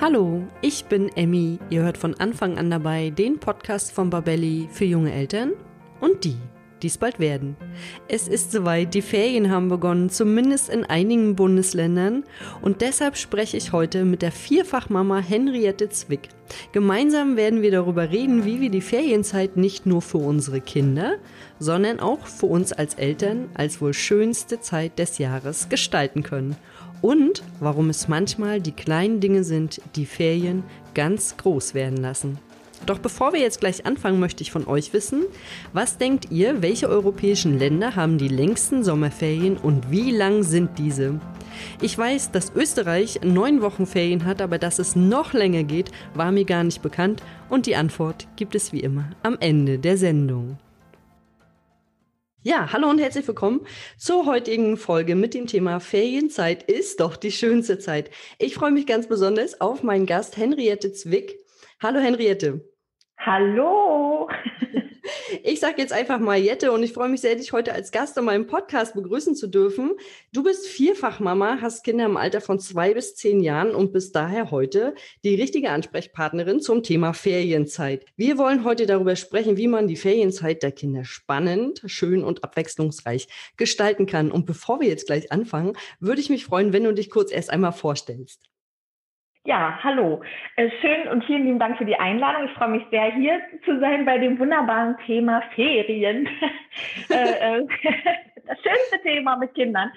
[0.00, 1.58] Hallo, ich bin Emmy.
[1.70, 5.54] Ihr hört von Anfang an dabei den Podcast von Babelli für junge Eltern
[6.00, 6.36] und die,
[6.82, 7.56] die es bald werden.
[8.06, 12.22] Es ist soweit, die Ferien haben begonnen, zumindest in einigen Bundesländern.
[12.62, 16.28] Und deshalb spreche ich heute mit der Vierfachmama Henriette Zwick.
[16.70, 21.16] Gemeinsam werden wir darüber reden, wie wir die Ferienzeit nicht nur für unsere Kinder,
[21.58, 26.54] sondern auch für uns als Eltern als wohl schönste Zeit des Jahres gestalten können
[27.02, 32.38] und warum es manchmal die kleinen Dinge sind, die Ferien ganz groß werden lassen.
[32.86, 35.24] Doch bevor wir jetzt gleich anfangen, möchte ich von euch wissen,
[35.72, 41.20] was denkt ihr, welche europäischen Länder haben die längsten Sommerferien und wie lang sind diese?
[41.82, 46.30] Ich weiß, dass Österreich neun Wochen Ferien hat, aber dass es noch länger geht, war
[46.30, 50.58] mir gar nicht bekannt und die Antwort gibt es wie immer am Ende der Sendung.
[52.42, 53.66] Ja, hallo und herzlich willkommen
[53.96, 58.10] zur heutigen Folge mit dem Thema Ferienzeit ist doch die schönste Zeit.
[58.38, 61.36] Ich freue mich ganz besonders auf meinen Gast Henriette Zwick.
[61.82, 62.60] Hallo Henriette.
[63.18, 64.28] Hallo.
[65.42, 68.16] Ich sage jetzt einfach mal Jette und ich freue mich sehr, dich heute als Gast
[68.16, 69.92] in meinem Podcast begrüßen zu dürfen.
[70.32, 74.50] Du bist Vierfachmama, hast Kinder im Alter von zwei bis zehn Jahren und bist daher
[74.50, 78.04] heute die richtige Ansprechpartnerin zum Thema Ferienzeit.
[78.16, 83.28] Wir wollen heute darüber sprechen, wie man die Ferienzeit der Kinder spannend, schön und abwechslungsreich
[83.56, 84.30] gestalten kann.
[84.30, 87.50] Und bevor wir jetzt gleich anfangen, würde ich mich freuen, wenn du dich kurz erst
[87.50, 88.48] einmal vorstellst.
[89.44, 90.22] Ja, hallo.
[90.56, 92.46] Äh, schön und vielen lieben Dank für die Einladung.
[92.46, 96.28] Ich freue mich sehr, hier zu sein bei dem wunderbaren Thema Ferien.
[97.10, 97.66] Äh, äh,
[98.46, 99.90] das schönste Thema mit Kindern.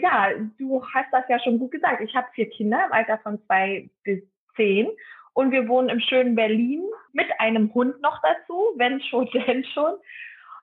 [0.00, 2.00] Ja, du hast das ja schon gut gesagt.
[2.00, 4.22] Ich habe vier Kinder im Alter von zwei bis
[4.56, 4.88] zehn
[5.34, 6.82] und wir wohnen im schönen Berlin
[7.12, 9.94] mit einem Hund noch dazu, wenn schon, denn schon.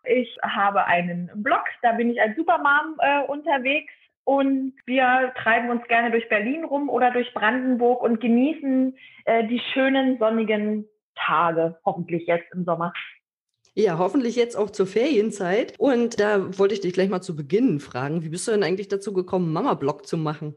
[0.04, 3.94] Ich habe einen Blog, da bin ich als Supermom äh, unterwegs
[4.26, 9.62] und wir treiben uns gerne durch Berlin rum oder durch Brandenburg und genießen äh, die
[9.74, 12.92] schönen sonnigen Tage, hoffentlich jetzt im Sommer.
[13.76, 15.76] Ja, hoffentlich jetzt auch zur Ferienzeit.
[15.78, 18.88] Und da wollte ich dich gleich mal zu Beginn fragen, wie bist du denn eigentlich
[18.88, 20.56] dazu gekommen, Mama-Blog zu machen?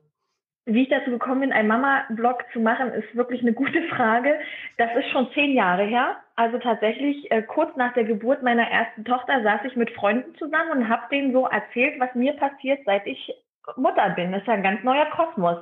[0.65, 4.39] Wie ich dazu gekommen bin, einen Mama-Blog zu machen, ist wirklich eine gute Frage.
[4.77, 6.17] Das ist schon zehn Jahre her.
[6.37, 10.71] Also tatsächlich, äh, kurz nach der Geburt meiner ersten Tochter saß ich mit Freunden zusammen
[10.71, 13.35] und habe denen so erzählt, was mir passiert, seit ich
[13.77, 14.33] Mutter bin.
[14.33, 15.59] Das ist ja ein ganz neuer Kosmos.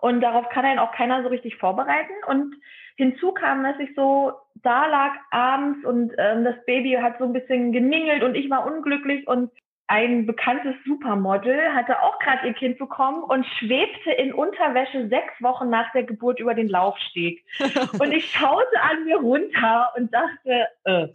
[0.00, 2.12] Und darauf kann einen auch keiner so richtig vorbereiten.
[2.26, 2.54] Und
[2.96, 4.32] hinzu kam, dass ich so
[4.62, 8.66] da lag abends und ähm, das Baby hat so ein bisschen geningelt und ich war
[8.66, 9.50] unglücklich und
[9.86, 15.68] ein bekanntes Supermodel hatte auch gerade ihr Kind bekommen und schwebte in Unterwäsche sechs Wochen
[15.68, 17.44] nach der Geburt über den Laufsteg.
[17.98, 21.08] und ich schaute an mir runter und dachte, äh,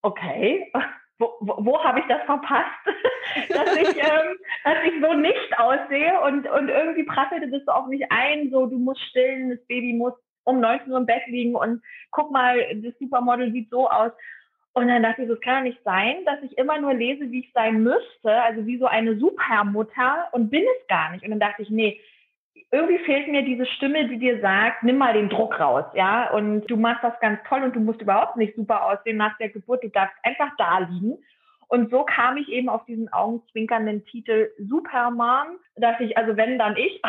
[0.00, 0.72] okay,
[1.20, 2.66] wo, wo, wo habe ich das verpasst,
[3.50, 7.86] dass ich, ähm, dass ich so nicht aussehe und, und irgendwie prasselte das so auf
[7.86, 10.14] mich ein, so du musst stillen, das Baby muss
[10.44, 14.12] um 19 Uhr im Bett liegen und guck mal, das Supermodel sieht so aus.
[14.72, 17.40] Und dann dachte ich, das kann ja nicht sein, dass ich immer nur lese, wie
[17.40, 21.24] ich sein müsste, also wie so eine Supermutter und bin es gar nicht.
[21.24, 22.00] Und dann dachte ich, nee,
[22.72, 26.66] irgendwie fehlt mir diese Stimme, die dir sagt, nimm mal den Druck raus, ja, und
[26.70, 29.82] du machst das ganz toll und du musst überhaupt nicht super aussehen nach der Geburt,
[29.82, 31.18] du darfst einfach da liegen.
[31.68, 35.58] Und so kam ich eben auf diesen augenzwinkernden Titel Supermom.
[35.76, 37.00] Da dachte ich, also wenn, dann ich.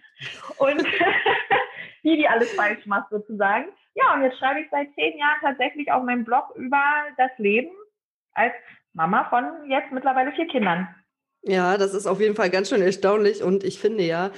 [0.58, 0.84] und
[2.02, 3.66] die, die alles falsch macht sozusagen.
[3.94, 6.82] Ja, und jetzt schreibe ich seit zehn Jahren tatsächlich auf meinem Blog über
[7.18, 7.70] das Leben
[8.32, 8.52] als
[8.94, 10.88] Mama von jetzt mittlerweile vier Kindern.
[11.42, 14.30] Ja, das ist auf jeden Fall ganz schön erstaunlich und ich finde ja,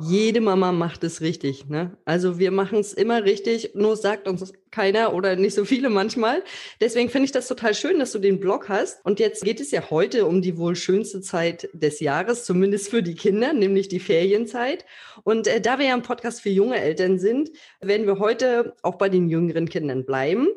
[0.00, 1.68] jede Mama macht es richtig.
[1.68, 1.96] Ne?
[2.04, 6.42] Also wir machen es immer richtig, nur sagt uns keiner oder nicht so viele manchmal.
[6.80, 9.04] Deswegen finde ich das total schön, dass du den Blog hast.
[9.04, 13.02] Und jetzt geht es ja heute um die wohl schönste Zeit des Jahres, zumindest für
[13.02, 14.86] die Kinder, nämlich die Ferienzeit.
[15.22, 17.50] Und äh, da wir ja ein Podcast für junge Eltern sind,
[17.80, 20.48] werden wir heute auch bei den jüngeren Kindern bleiben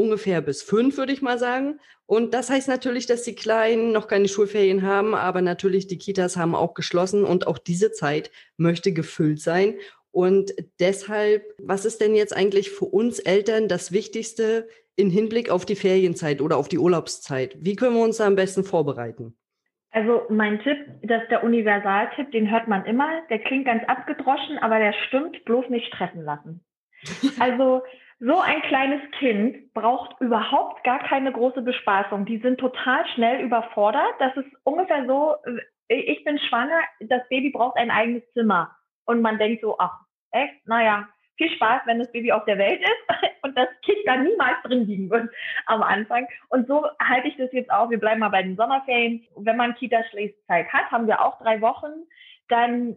[0.00, 1.78] ungefähr bis fünf, würde ich mal sagen.
[2.06, 6.36] Und das heißt natürlich, dass die Kleinen noch keine Schulferien haben, aber natürlich die Kitas
[6.36, 9.74] haben auch geschlossen und auch diese Zeit möchte gefüllt sein.
[10.10, 14.66] Und deshalb, was ist denn jetzt eigentlich für uns Eltern das Wichtigste
[14.96, 17.56] in Hinblick auf die Ferienzeit oder auf die Urlaubszeit?
[17.60, 19.36] Wie können wir uns da am besten vorbereiten?
[19.92, 23.08] Also mein Tipp, das ist der Universaltipp, den hört man immer.
[23.28, 26.64] Der klingt ganz abgedroschen, aber der stimmt, bloß nicht stressen lassen.
[27.38, 27.82] Also
[28.20, 32.26] so ein kleines Kind braucht überhaupt gar keine große Bespaßung.
[32.26, 34.14] Die sind total schnell überfordert.
[34.18, 35.36] Das ist ungefähr so,
[35.88, 38.76] äh, ich bin schwanger, das Baby braucht ein eigenes Zimmer.
[39.06, 40.00] Und man denkt so, ach,
[40.32, 40.66] echt?
[40.66, 44.62] Naja, viel Spaß, wenn das Baby auf der Welt ist und das Kind da niemals
[44.64, 45.30] drin liegen wird
[45.64, 46.28] am Anfang.
[46.50, 47.88] Und so halte ich das jetzt auch.
[47.88, 49.26] Wir bleiben mal bei den Sommerferien.
[49.36, 52.06] Wenn man Kita-Schließzeit hat, haben wir auch drei Wochen.
[52.48, 52.96] Dann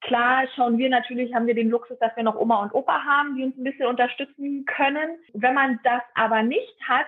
[0.00, 3.36] klar schauen wir natürlich, haben wir den Luxus, dass wir noch Oma und Opa haben,
[3.36, 5.18] die uns ein bisschen unterstützen können.
[5.32, 7.06] Wenn man das aber nicht hat,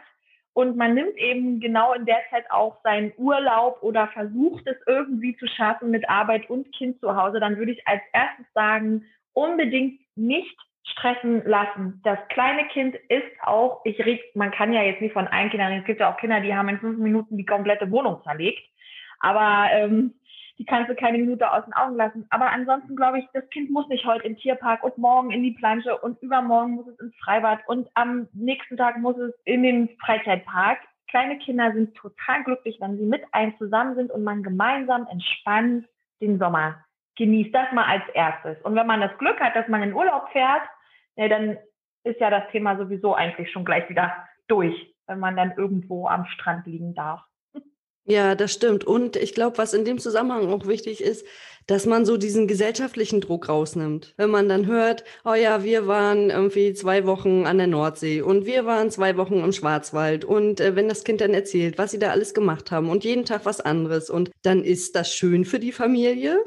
[0.55, 5.37] und man nimmt eben genau in der Zeit auch seinen Urlaub oder versucht es irgendwie
[5.37, 10.01] zu schaffen mit Arbeit und Kind zu Hause, dann würde ich als erstes sagen, unbedingt
[10.15, 12.01] nicht stressen lassen.
[12.05, 15.73] Das kleine Kind ist auch, ich rede, man kann ja jetzt nicht von allen Kindern,
[15.73, 18.63] es gibt ja auch Kinder, die haben in fünf Minuten die komplette Wohnung zerlegt.
[19.19, 20.15] Aber ähm,
[20.59, 22.27] die kannst du keine Minute aus den Augen lassen.
[22.31, 25.53] Aber ansonsten glaube ich, das Kind muss nicht heute im Tierpark und morgen in die
[25.53, 29.89] Plansche und übermorgen muss es ins Freibad und am nächsten Tag muss es in den
[30.05, 30.79] Freizeitpark.
[31.09, 35.87] Kleine Kinder sind total glücklich, wenn sie mit einem zusammen sind und man gemeinsam entspannt
[36.21, 36.85] den Sommer
[37.17, 37.55] genießt.
[37.55, 38.61] Das mal als erstes.
[38.63, 40.63] Und wenn man das Glück hat, dass man in Urlaub fährt,
[41.17, 41.57] ja, dann
[42.05, 44.13] ist ja das Thema sowieso eigentlich schon gleich wieder
[44.49, 47.23] durch, wenn man dann irgendwo am Strand liegen darf.
[48.07, 48.85] Ja, das stimmt.
[48.85, 51.25] Und ich glaube, was in dem Zusammenhang auch wichtig ist,
[51.67, 54.13] dass man so diesen gesellschaftlichen Druck rausnimmt.
[54.19, 58.45] Wenn man dann hört, oh ja, wir waren irgendwie zwei Wochen an der Nordsee und
[58.45, 61.99] wir waren zwei Wochen im Schwarzwald und äh, wenn das Kind dann erzählt, was sie
[61.99, 65.59] da alles gemacht haben und jeden Tag was anderes und dann ist das schön für
[65.59, 66.45] die Familie.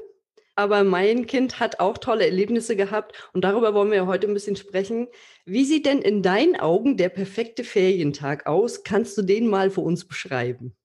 [0.56, 4.56] Aber mein Kind hat auch tolle Erlebnisse gehabt und darüber wollen wir heute ein bisschen
[4.56, 5.07] sprechen.
[5.45, 8.83] Wie sieht denn in deinen Augen der perfekte Ferientag aus?
[8.83, 10.75] Kannst du den mal für uns beschreiben?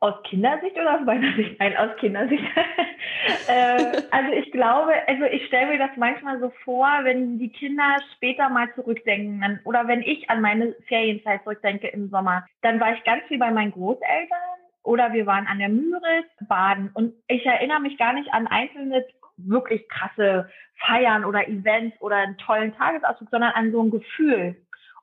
[0.00, 1.58] Aus Kindersicht oder aus meiner Sicht?
[1.58, 2.44] Nein, aus Kindersicht.
[3.48, 7.96] äh, also ich glaube, also ich stelle mir das manchmal so vor, wenn die Kinder
[8.14, 13.02] später mal zurückdenken oder wenn ich an meine Ferienzeit zurückdenke im Sommer, dann war ich
[13.02, 14.38] ganz viel bei meinen Großeltern
[14.84, 19.04] oder wir waren an der Müritz baden und ich erinnere mich gar nicht an einzelne
[19.36, 20.48] wirklich krasse
[20.86, 24.56] Feiern oder Events oder einen tollen Tagesausflug, sondern an so ein Gefühl.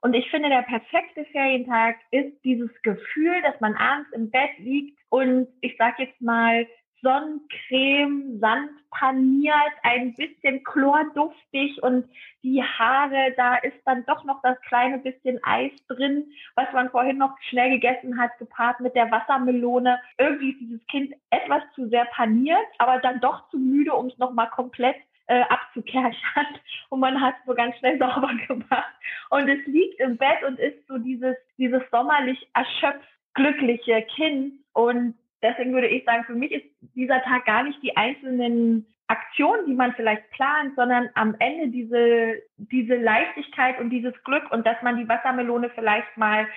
[0.06, 5.00] Und ich finde, der perfekte Ferientag ist dieses Gefühl, dass man abends im Bett liegt
[5.10, 6.68] und ich sag jetzt mal
[7.02, 12.08] Sonnencreme, Sand paniert, ein bisschen chlorduftig und
[12.44, 17.18] die Haare, da ist dann doch noch das kleine bisschen Eis drin, was man vorhin
[17.18, 20.00] noch schnell gegessen hat, gepaart mit der Wassermelone.
[20.20, 24.18] Irgendwie ist dieses Kind etwas zu sehr paniert, aber dann doch zu müde, um es
[24.20, 26.48] nochmal komplett äh, abzukerchern
[26.90, 28.94] und man hat so ganz schnell sauber gemacht.
[29.30, 34.54] Und es liegt im Bett und ist so dieses, dieses sommerlich erschöpft glückliche Kind.
[34.74, 39.68] Und deswegen würde ich sagen, für mich ist dieser Tag gar nicht die einzelnen Aktionen,
[39.68, 44.82] die man vielleicht plant, sondern am Ende diese, diese Leichtigkeit und dieses Glück und dass
[44.82, 46.48] man die Wassermelone vielleicht mal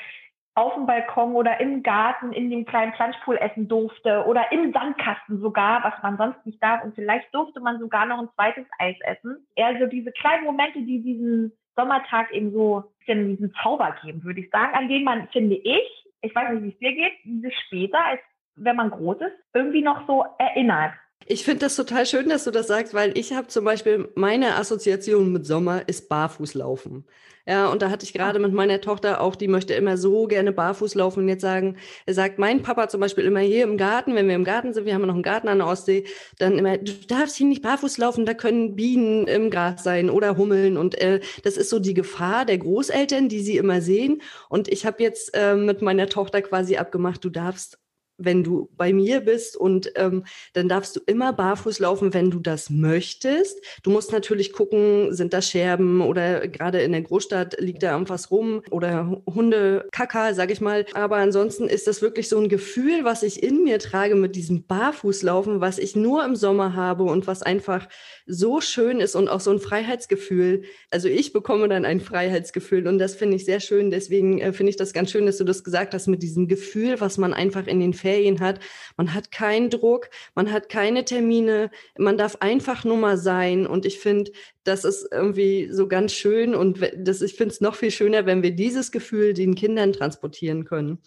[0.58, 5.40] auf dem Balkon oder im Garten in dem kleinen Planschpool essen durfte oder im Sandkasten
[5.40, 6.82] sogar, was man sonst nicht darf.
[6.82, 9.46] Und vielleicht durfte man sogar noch ein zweites Eis essen.
[9.54, 14.50] Eher so diese kleinen Momente, die diesen Sommertag eben so diesen Zauber geben, würde ich
[14.50, 18.04] sagen, an denen man, finde ich, ich weiß nicht, wie es dir geht, diese später,
[18.04, 18.20] als
[18.56, 20.92] wenn man groß ist, irgendwie noch so erinnert.
[21.26, 24.56] Ich finde das total schön, dass du das sagst, weil ich habe zum Beispiel meine
[24.56, 27.04] Assoziation mit Sommer ist Barfußlaufen.
[27.48, 30.52] Ja, und da hatte ich gerade mit meiner Tochter auch, die möchte immer so gerne
[30.52, 34.14] barfuß laufen und jetzt sagen, er sagt mein Papa zum Beispiel immer hier im Garten,
[34.14, 36.04] wenn wir im Garten sind, wir haben noch einen Garten an der Ostsee,
[36.38, 40.36] dann immer, du darfst hier nicht barfuß laufen, da können Bienen im Gras sein oder
[40.36, 44.20] Hummeln und äh, das ist so die Gefahr der Großeltern, die sie immer sehen.
[44.50, 47.78] Und ich habe jetzt äh, mit meiner Tochter quasi abgemacht, du darfst
[48.18, 52.40] wenn du bei mir bist und ähm, dann darfst du immer barfuß laufen, wenn du
[52.40, 53.60] das möchtest.
[53.84, 58.30] Du musst natürlich gucken, sind da Scherben oder gerade in der Großstadt liegt da irgendwas
[58.30, 60.84] rum oder Hunde, Kaka, sag ich mal.
[60.94, 64.64] Aber ansonsten ist das wirklich so ein Gefühl, was ich in mir trage mit diesem
[64.64, 67.88] Barfußlaufen, was ich nur im Sommer habe und was einfach
[68.26, 70.62] so schön ist und auch so ein Freiheitsgefühl.
[70.90, 73.92] Also ich bekomme dann ein Freiheitsgefühl und das finde ich sehr schön.
[73.92, 77.00] Deswegen äh, finde ich das ganz schön, dass du das gesagt hast mit diesem Gefühl,
[77.00, 78.07] was man einfach in den Ferien
[78.40, 78.60] hat.
[78.96, 83.66] Man hat keinen Druck, man hat keine Termine, man darf einfach nur mal sein.
[83.66, 84.32] Und ich finde,
[84.64, 88.42] das ist irgendwie so ganz schön und das, ich finde es noch viel schöner, wenn
[88.42, 90.98] wir dieses Gefühl den Kindern transportieren können.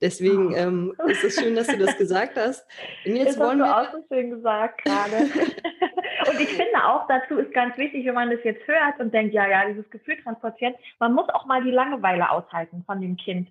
[0.00, 0.56] Deswegen oh.
[0.56, 2.66] ähm, ist es schön, dass du das gesagt hast.
[3.04, 5.16] Und jetzt das wollen hast du wir auch so schön gesagt gerade.
[6.30, 9.34] und ich finde auch dazu ist ganz wichtig, wenn man das jetzt hört und denkt,
[9.34, 13.48] ja, ja, dieses Gefühl transportieren, man muss auch mal die Langeweile aushalten von dem Kind.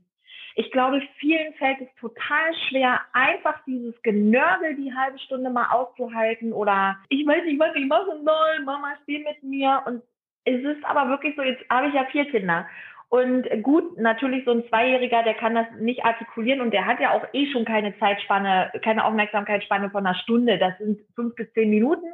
[0.59, 6.51] Ich glaube, vielen fällt es total schwer, einfach dieses Genörgel die halbe Stunde mal auszuhalten
[6.51, 10.03] oder ich weiß nicht, was ich machen soll, Mama spiel mit mir und
[10.43, 12.67] es ist aber wirklich so, jetzt habe ich ja vier Kinder
[13.07, 17.13] und gut, natürlich so ein Zweijähriger, der kann das nicht artikulieren und der hat ja
[17.13, 20.57] auch eh schon keine Zeitspanne, keine Aufmerksamkeitsspanne von einer Stunde.
[20.59, 22.05] Das sind fünf bis zehn Minuten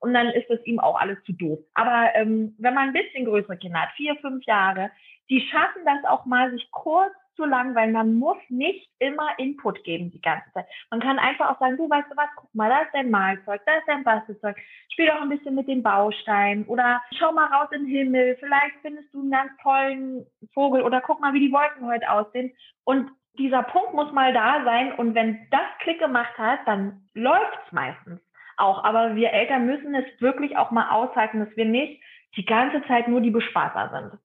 [0.00, 1.60] und dann ist es ihm auch alles zu doof.
[1.74, 4.90] Aber ähm, wenn man ein bisschen größere Kinder hat, vier, fünf Jahre,
[5.30, 9.82] die schaffen das auch mal, sich kurz zu lang, weil man muss nicht immer Input
[9.84, 10.66] geben die ganze Zeit.
[10.90, 13.60] Man kann einfach auch sagen, du weißt du was, guck mal, da ist dein Malzeug,
[13.66, 14.56] da ist dein Bastelzeug.
[14.92, 18.36] Spiel doch ein bisschen mit den Bausteinen oder schau mal raus in den Himmel.
[18.40, 22.52] Vielleicht findest du einen ganz tollen Vogel oder guck mal, wie die Wolken heute aussehen.
[22.84, 27.72] Und dieser Punkt muss mal da sein und wenn das Klick gemacht hat, dann läuft's
[27.72, 28.20] meistens
[28.56, 28.84] auch.
[28.84, 32.02] Aber wir Eltern müssen es wirklich auch mal aushalten, dass wir nicht
[32.36, 34.21] die ganze Zeit nur die Bespaßer sind.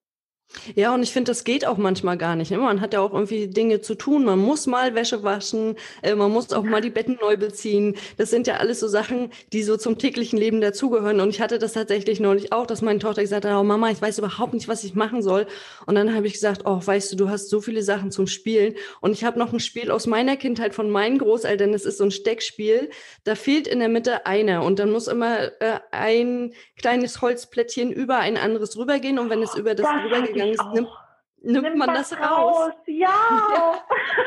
[0.74, 2.50] Ja, und ich finde, das geht auch manchmal gar nicht.
[2.50, 2.56] Ne?
[2.56, 4.24] Man hat ja auch irgendwie Dinge zu tun.
[4.24, 7.96] Man muss mal Wäsche waschen, äh, man muss auch mal die Betten neu beziehen.
[8.16, 11.20] Das sind ja alles so Sachen, die so zum täglichen Leben dazugehören.
[11.20, 14.00] Und ich hatte das tatsächlich neulich auch, dass meine Tochter gesagt hat, oh Mama, ich
[14.00, 15.46] weiß überhaupt nicht, was ich machen soll.
[15.84, 18.74] Und dann habe ich gesagt, oh, weißt du, du hast so viele Sachen zum Spielen.
[19.00, 21.72] Und ich habe noch ein Spiel aus meiner Kindheit von meinen Großeltern.
[21.72, 22.88] Das ist so ein Steckspiel.
[23.24, 24.62] Da fehlt in der Mitte einer.
[24.62, 29.18] Und dann muss immer äh, ein kleines Holzplättchen über ein anderes rübergehen.
[29.18, 32.68] Und wenn es über das, das rübergeht, nimmt, nimmt, nimmt man das raus.
[32.68, 32.72] raus.
[32.86, 33.82] Ja.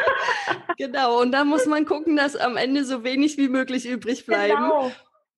[0.77, 1.21] genau.
[1.21, 4.55] Und da muss man gucken, dass am Ende so wenig wie möglich übrig bleiben.
[4.55, 4.91] Genau.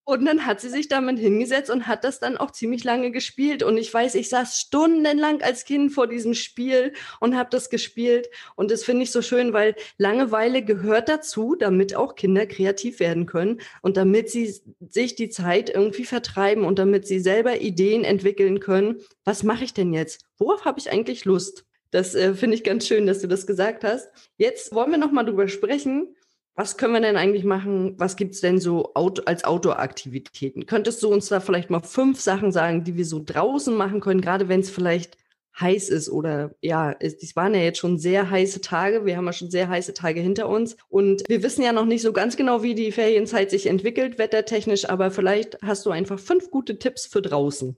[0.05, 3.63] Und dann hat sie sich damit hingesetzt und hat das dann auch ziemlich lange gespielt.
[3.63, 6.91] Und ich weiß, ich saß stundenlang als Kind vor diesem Spiel
[7.21, 8.29] und habe das gespielt.
[8.55, 13.25] Und das finde ich so schön, weil Langeweile gehört dazu, damit auch Kinder kreativ werden
[13.25, 14.53] können und damit sie
[14.89, 19.01] sich die Zeit irgendwie vertreiben und damit sie selber Ideen entwickeln können.
[19.23, 20.25] Was mache ich denn jetzt?
[20.37, 21.65] Worauf habe ich eigentlich Lust?
[21.91, 24.09] Das äh, finde ich ganz schön, dass du das gesagt hast.
[24.37, 26.15] Jetzt wollen wir noch mal drüber sprechen,
[26.55, 27.95] was können wir denn eigentlich machen?
[27.97, 30.65] Was gibt's denn so als Outdoor-Aktivitäten?
[30.65, 34.21] Könntest du uns da vielleicht mal fünf Sachen sagen, die wir so draußen machen können,
[34.21, 35.17] gerade wenn es vielleicht
[35.59, 39.05] heiß ist oder ja, es waren ja jetzt schon sehr heiße Tage.
[39.05, 42.01] Wir haben ja schon sehr heiße Tage hinter uns und wir wissen ja noch nicht
[42.01, 46.49] so ganz genau, wie die Ferienzeit sich entwickelt, wettertechnisch, aber vielleicht hast du einfach fünf
[46.49, 47.77] gute Tipps für draußen.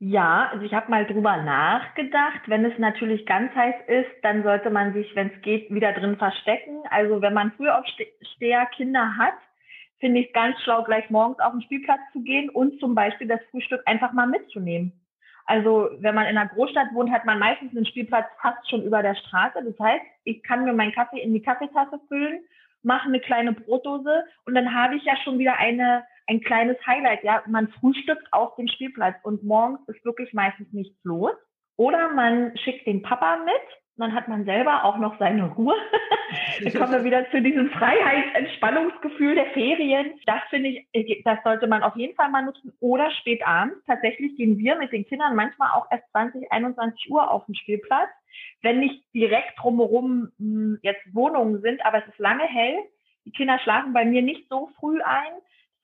[0.00, 2.42] Ja, also ich habe mal drüber nachgedacht.
[2.46, 6.16] Wenn es natürlich ganz heiß ist, dann sollte man sich, wenn es geht, wieder drin
[6.16, 6.82] verstecken.
[6.90, 9.34] Also wenn man Frühaufsteher Kinder hat,
[10.00, 13.28] finde ich es ganz schlau, gleich morgens auf den Spielplatz zu gehen und zum Beispiel
[13.28, 14.92] das Frühstück einfach mal mitzunehmen.
[15.46, 19.02] Also wenn man in einer Großstadt wohnt, hat man meistens einen Spielplatz fast schon über
[19.02, 19.62] der Straße.
[19.64, 22.40] Das heißt, ich kann mir meinen Kaffee in die Kaffeetasse füllen,
[22.82, 27.22] mache eine kleine Brotdose und dann habe ich ja schon wieder eine ein kleines Highlight.
[27.22, 31.32] Ja, man frühstückt auf dem Spielplatz und morgens ist wirklich meistens nichts los.
[31.76, 33.62] Oder man schickt den Papa mit,
[33.96, 35.74] dann hat man selber auch noch seine Ruhe.
[36.62, 40.14] dann kommen wir wieder zu diesem Freiheitsentspannungsgefühl der Ferien.
[40.26, 42.72] Das finde ich, das sollte man auf jeden Fall mal nutzen.
[42.80, 43.76] Oder spät abends.
[43.86, 48.10] Tatsächlich gehen wir mit den Kindern manchmal auch erst 20, 21 Uhr auf den Spielplatz.
[48.62, 52.78] Wenn nicht direkt drumherum hm, jetzt Wohnungen sind, aber es ist lange hell.
[53.26, 55.32] Die Kinder schlafen bei mir nicht so früh ein.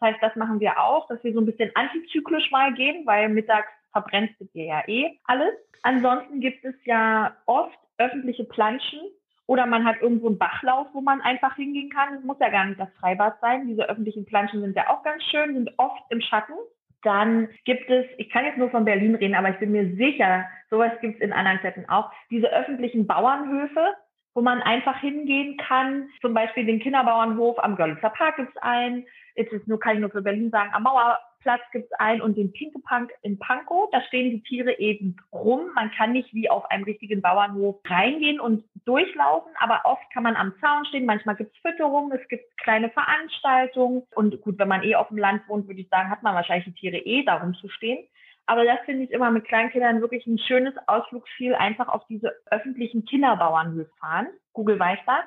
[0.01, 3.29] Das heißt, das machen wir auch, dass wir so ein bisschen antizyklisch mal gehen, weil
[3.29, 5.55] mittags verbrennt sich ja eh alles.
[5.83, 9.01] Ansonsten gibt es ja oft öffentliche Planschen
[9.47, 12.15] oder man hat irgendwo einen Bachlauf, wo man einfach hingehen kann.
[12.15, 13.67] Es muss ja gar nicht das Freibad sein.
[13.67, 16.55] Diese öffentlichen Planschen sind ja auch ganz schön, sind oft im Schatten.
[17.03, 20.45] Dann gibt es, ich kann jetzt nur von Berlin reden, aber ich bin mir sicher,
[20.69, 23.95] sowas gibt es in anderen Städten auch, diese öffentlichen Bauernhöfe,
[24.35, 26.09] wo man einfach hingehen kann.
[26.21, 29.07] Zum Beispiel den Kinderbauernhof am Görlitzer Park gibt es einen.
[29.35, 32.37] Jetzt ist nur, kann ich nur für Berlin sagen, am Mauerplatz gibt es einen und
[32.37, 33.89] den Pinke Punk in Pankow.
[33.93, 35.71] Da stehen die Tiere eben rum.
[35.75, 40.37] Man kann nicht wie auf einem richtigen Bauernhof reingehen und durchlaufen, aber oft kann man
[40.37, 41.07] am Zaun stehen.
[41.07, 44.03] Manchmal gibt es Fütterung, es gibt kleine Veranstaltungen.
[44.15, 46.67] Und gut, wenn man eh auf dem Land wohnt, würde ich sagen, hat man wahrscheinlich
[46.67, 48.07] die Tiere eh darum zu stehen.
[48.47, 53.05] Aber das finde ich immer mit Kleinkindern wirklich ein schönes Ausflugsziel, einfach auf diese öffentlichen
[53.05, 54.27] Kinderbauernhöfe fahren.
[54.53, 55.25] Google weiß das.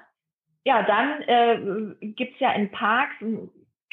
[0.66, 3.16] Ja, dann äh, gibt es ja in Parks,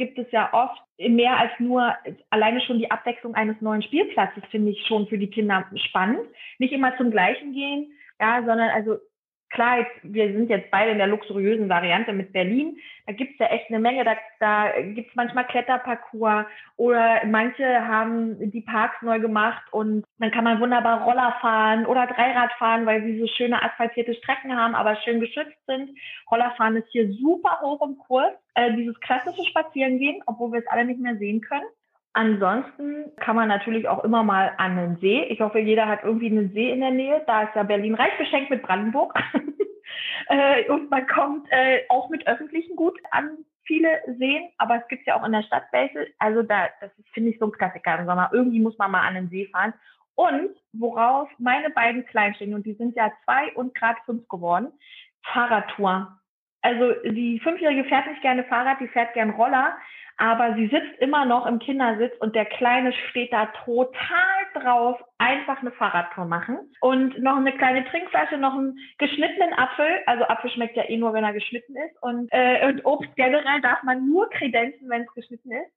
[0.00, 1.94] gibt es ja oft mehr als nur
[2.30, 6.26] alleine schon die Abwechslung eines neuen Spielplatzes, finde ich schon für die Kinder spannend.
[6.58, 8.96] Nicht immer zum gleichen gehen, ja, sondern also
[9.50, 12.78] klar, jetzt, wir sind jetzt beide in der luxuriösen Variante mit Berlin.
[13.06, 14.04] Da gibt's ja echt eine Menge.
[14.04, 20.44] Da, da gibt's manchmal Kletterparcours oder manche haben die Parks neu gemacht und dann kann
[20.44, 24.96] man wunderbar Roller fahren oder Dreirad fahren, weil sie so schöne asphaltierte Strecken haben, aber
[24.96, 25.90] schön geschützt sind.
[26.30, 28.32] Rollerfahren ist hier super hoch im Kurs.
[28.54, 31.66] Äh, dieses klassische Spazierengehen, obwohl wir es alle nicht mehr sehen können.
[32.12, 35.22] Ansonsten kann man natürlich auch immer mal an den See.
[35.24, 37.22] Ich hoffe, jeder hat irgendwie einen See in der Nähe.
[37.26, 39.14] Da ist ja Berlin reich beschenkt mit Brandenburg.
[40.28, 45.06] Äh, und man kommt äh, auch mit öffentlichen gut an viele Seen, aber es gibt
[45.06, 46.06] ja auch in der Stadt welche.
[46.18, 48.30] Also da, das finde ich so ein Klassiker im Sommer.
[48.32, 49.74] Irgendwie muss man mal an den See fahren.
[50.14, 54.68] Und worauf meine beiden Kleinen und die sind ja zwei und gerade fünf geworden,
[55.32, 56.18] Fahrradtour.
[56.62, 59.76] Also die Fünfjährige fährt nicht gerne Fahrrad, die fährt gern Roller.
[60.20, 63.94] Aber sie sitzt immer noch im Kindersitz und der Kleine steht da total
[64.52, 66.58] drauf, einfach eine Fahrradtour machen.
[66.82, 71.14] Und noch eine kleine Trinkflasche, noch einen geschnittenen Apfel, also Apfel schmeckt ja eh nur,
[71.14, 72.02] wenn er geschnitten ist.
[72.02, 75.72] Und, äh, und Obst generell darf man nur kredenzen, wenn es geschnitten ist.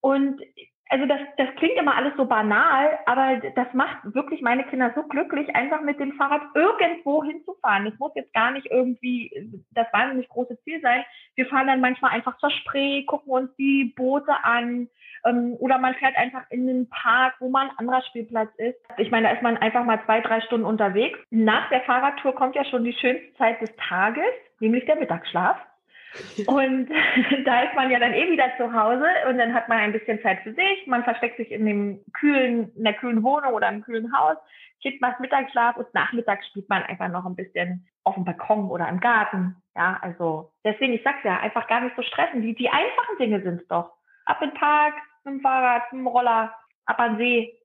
[0.00, 0.42] Und
[0.90, 5.02] also das, das klingt immer alles so banal, aber das macht wirklich meine Kinder so
[5.04, 7.86] glücklich, einfach mit dem Fahrrad irgendwo hinzufahren.
[7.86, 11.04] Das muss jetzt gar nicht irgendwie das wahnsinnig große Ziel sein.
[11.36, 14.88] Wir fahren dann manchmal einfach zur Spree, gucken uns die Boote an
[15.24, 18.78] ähm, oder man fährt einfach in den Park, wo mal ein anderer Spielplatz ist.
[18.98, 21.18] Ich meine, da ist man einfach mal zwei, drei Stunden unterwegs.
[21.30, 24.24] Nach der Fahrradtour kommt ja schon die schönste Zeit des Tages,
[24.60, 25.56] nämlich der Mittagsschlaf.
[26.46, 26.88] Und
[27.44, 30.20] da ist man ja dann eh wieder zu Hause und dann hat man ein bisschen
[30.22, 30.86] Zeit für sich.
[30.86, 34.36] Man versteckt sich in dem kühlen, in der kühlen Wohnung oder im kühlen Haus.
[34.82, 38.88] Kind macht Mittagsschlaf und nachmittags spielt man einfach noch ein bisschen auf dem Balkon oder
[38.88, 39.56] im Garten.
[39.74, 42.42] Ja, also deswegen, ich sag's ja, einfach gar nicht so stressen.
[42.42, 43.92] Die, die einfachen Dinge sind's doch.
[44.26, 44.94] Ab in den Park,
[45.24, 46.54] mit dem Fahrrad, mit dem Roller,
[46.84, 47.58] ab an See.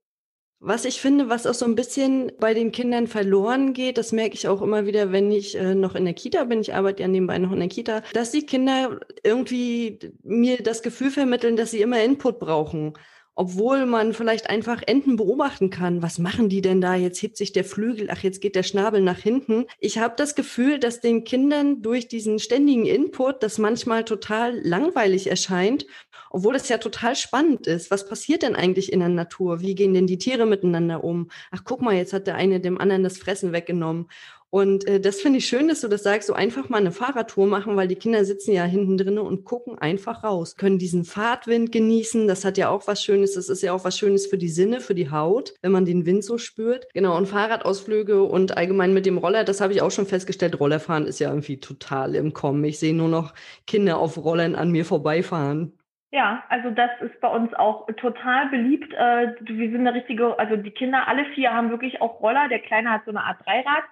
[0.61, 4.35] Was ich finde, was auch so ein bisschen bei den Kindern verloren geht, das merke
[4.35, 6.59] ich auch immer wieder, wenn ich äh, noch in der Kita bin.
[6.59, 11.11] Ich arbeite ja nebenbei noch in der Kita, dass die Kinder irgendwie mir das Gefühl
[11.11, 12.93] vermitteln, dass sie immer Input brauchen
[13.39, 16.01] obwohl man vielleicht einfach Enten beobachten kann.
[16.01, 16.95] Was machen die denn da?
[16.95, 19.63] Jetzt hebt sich der Flügel, ach, jetzt geht der Schnabel nach hinten.
[19.79, 25.27] Ich habe das Gefühl, dass den Kindern durch diesen ständigen Input das manchmal total langweilig
[25.27, 25.85] erscheint,
[26.29, 27.91] obwohl es ja total spannend ist.
[27.91, 29.61] Was passiert denn eigentlich in der Natur?
[29.61, 31.29] Wie gehen denn die Tiere miteinander um?
[31.49, 34.09] Ach, guck mal, jetzt hat der eine dem anderen das Fressen weggenommen.
[34.51, 37.45] Und äh, das finde ich schön, dass du das sagst, so einfach mal eine Fahrradtour
[37.45, 41.71] machen, weil die Kinder sitzen ja hinten drinnen und gucken einfach raus, können diesen Fahrtwind
[41.71, 42.27] genießen.
[42.27, 43.35] Das hat ja auch was Schönes.
[43.35, 46.07] Das ist ja auch was Schönes für die Sinne, für die Haut, wenn man den
[46.07, 46.87] Wind so spürt.
[46.93, 50.59] Genau, und Fahrradausflüge und allgemein mit dem Roller, das habe ich auch schon festgestellt.
[50.59, 52.63] Rollerfahren ist ja irgendwie total im Kommen.
[52.63, 53.35] Ich sehe nur noch
[53.67, 55.73] Kinder auf Rollern an mir vorbeifahren.
[56.11, 58.91] Ja, also das ist bei uns auch total beliebt.
[58.95, 62.47] Äh, wir sind eine richtige, also die Kinder, alle vier haben wirklich auch Roller.
[62.49, 63.83] Der Kleine hat so eine Art Dreirad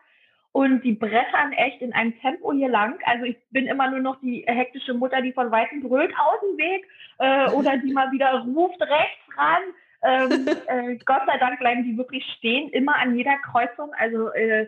[0.57, 2.97] und die brettern echt in einem Tempo hier lang.
[3.03, 6.57] Also ich bin immer nur noch die hektische Mutter, die von weitem brüllt aus dem
[6.57, 6.87] Weg
[7.19, 9.61] äh, oder die mal wieder ruft rechts ran.
[10.01, 13.91] Ähm, äh, Gott sei Dank bleiben die wirklich stehen, immer an jeder Kreuzung.
[13.99, 14.65] Also äh,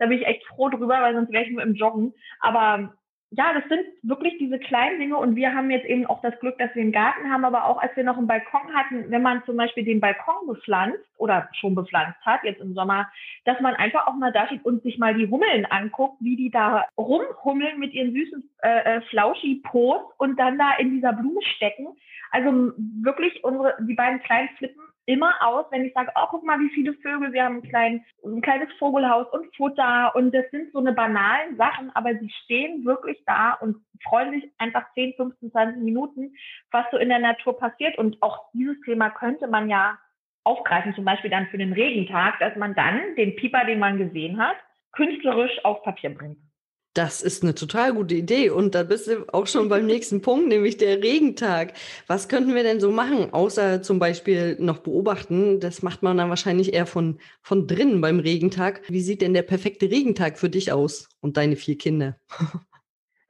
[0.00, 2.14] da bin ich echt froh drüber, weil sonst wäre ich nur im Joggen.
[2.40, 2.94] Aber
[3.30, 6.56] ja, das sind wirklich diese kleinen Dinge und wir haben jetzt eben auch das Glück,
[6.58, 9.44] dass wir einen Garten haben, aber auch als wir noch einen Balkon hatten, wenn man
[9.44, 13.10] zum Beispiel den Balkon bepflanzt oder schon bepflanzt hat, jetzt im Sommer,
[13.44, 16.50] dass man einfach auch mal da steht und sich mal die Hummeln anguckt, wie die
[16.50, 21.88] da rumhummeln mit ihren süßen äh, äh, Flauschi-Pos und dann da in dieser Blume stecken.
[22.30, 26.60] Also wirklich unsere, die beiden kleinen flippen immer aus, wenn ich sage, oh, guck mal,
[26.60, 30.70] wie viele Vögel, wir haben ein, klein, ein kleines Vogelhaus und Futter und das sind
[30.72, 35.50] so eine banalen Sachen, aber sie stehen wirklich da und freuen sich einfach 10, 15,
[35.50, 36.34] 20 Minuten,
[36.70, 39.98] was so in der Natur passiert und auch dieses Thema könnte man ja
[40.44, 44.38] aufgreifen, zum Beispiel dann für den Regentag, dass man dann den Pieper, den man gesehen
[44.38, 44.56] hat,
[44.92, 46.38] künstlerisch auf Papier bringt.
[46.98, 48.50] Das ist eine total gute Idee.
[48.50, 51.74] Und da bist du auch schon beim nächsten Punkt, nämlich der Regentag.
[52.08, 55.60] Was könnten wir denn so machen, außer zum Beispiel noch beobachten?
[55.60, 58.80] Das macht man dann wahrscheinlich eher von, von drinnen beim Regentag.
[58.88, 62.16] Wie sieht denn der perfekte Regentag für dich aus und deine vier Kinder?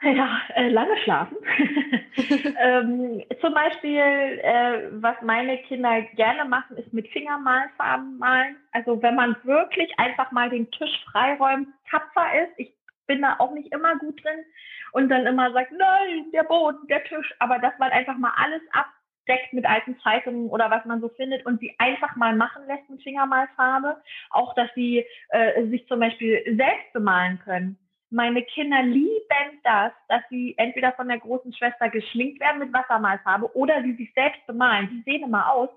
[0.01, 1.37] Ja, äh, lange schlafen.
[2.63, 8.55] ähm, zum Beispiel, äh, was meine Kinder gerne machen, ist mit Fingermalfarben malen.
[8.71, 12.53] Also wenn man wirklich einfach mal den Tisch freiräumt, tapfer ist.
[12.59, 12.78] Ich
[13.09, 14.45] bin da auch nicht immer gut drin
[14.93, 18.63] und dann immer sagt, nein, der Boden, der Tisch, aber dass man einfach mal alles
[18.73, 22.89] abdeckt mit alten Zeitungen oder was man so findet und sie einfach mal machen lässt
[22.89, 24.01] mit Fingermalfarbe.
[24.31, 27.79] Auch, dass sie äh, sich zum Beispiel selbst bemalen können.
[28.11, 29.19] Meine Kinder lieben
[29.65, 34.13] das, dass sie entweder von der großen Schwester geschminkt werden mit Wassermalfarbe oder sie sich
[34.15, 34.89] selbst bemalen.
[34.91, 35.69] Die sehen immer aus,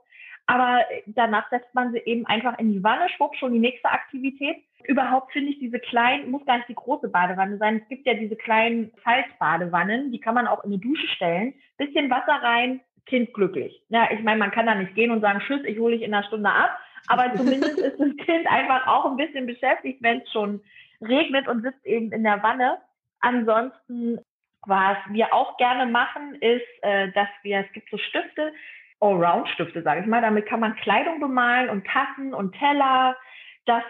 [0.47, 4.63] aber danach setzt man sie eben einfach in die Wanne, schwupp, schon die nächste Aktivität.
[4.87, 7.81] Überhaupt finde ich diese kleinen, muss gar nicht die große Badewanne sein.
[7.81, 11.53] Es gibt ja diese kleinen Faltbadewannen, die kann man auch in eine Dusche stellen.
[11.77, 13.81] Bisschen Wasser rein, Kind glücklich.
[13.89, 16.13] Ja, ich meine, man kann da nicht gehen und sagen, tschüss, ich hole dich in
[16.13, 16.77] einer Stunde ab.
[17.07, 20.61] Aber zumindest ist das Kind einfach auch ein bisschen beschäftigt, wenn es schon
[21.01, 22.77] regnet und sitzt eben in der Wanne.
[23.19, 24.19] Ansonsten,
[24.65, 28.53] was wir auch gerne machen, ist, äh, dass wir, es gibt so Stifte,
[28.99, 30.21] Allround-Stifte, sage ich mal.
[30.21, 33.17] Damit kann man Kleidung bemalen und Tassen und Teller.
[33.65, 33.83] Das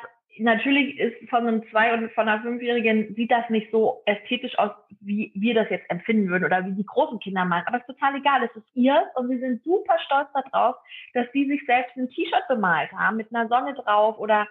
[0.44, 4.72] natürlich ist von einem Zwei- und von einer Fünfjährigen sieht das nicht so ästhetisch aus,
[5.00, 7.64] wie wir das jetzt empfinden würden oder wie die großen Kinder malen.
[7.68, 8.44] Aber es ist total egal.
[8.44, 10.76] Es ist ihr und wir sind super stolz darauf,
[11.14, 14.48] dass sie sich selbst ein T-Shirt bemalt haben mit einer Sonne drauf oder,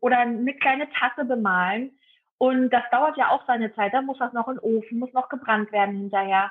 [0.00, 1.92] oder eine kleine Tasse bemalen.
[2.38, 3.92] Und das dauert ja auch seine Zeit.
[3.92, 6.50] Da muss das noch in den Ofen, muss noch gebrannt werden hinterher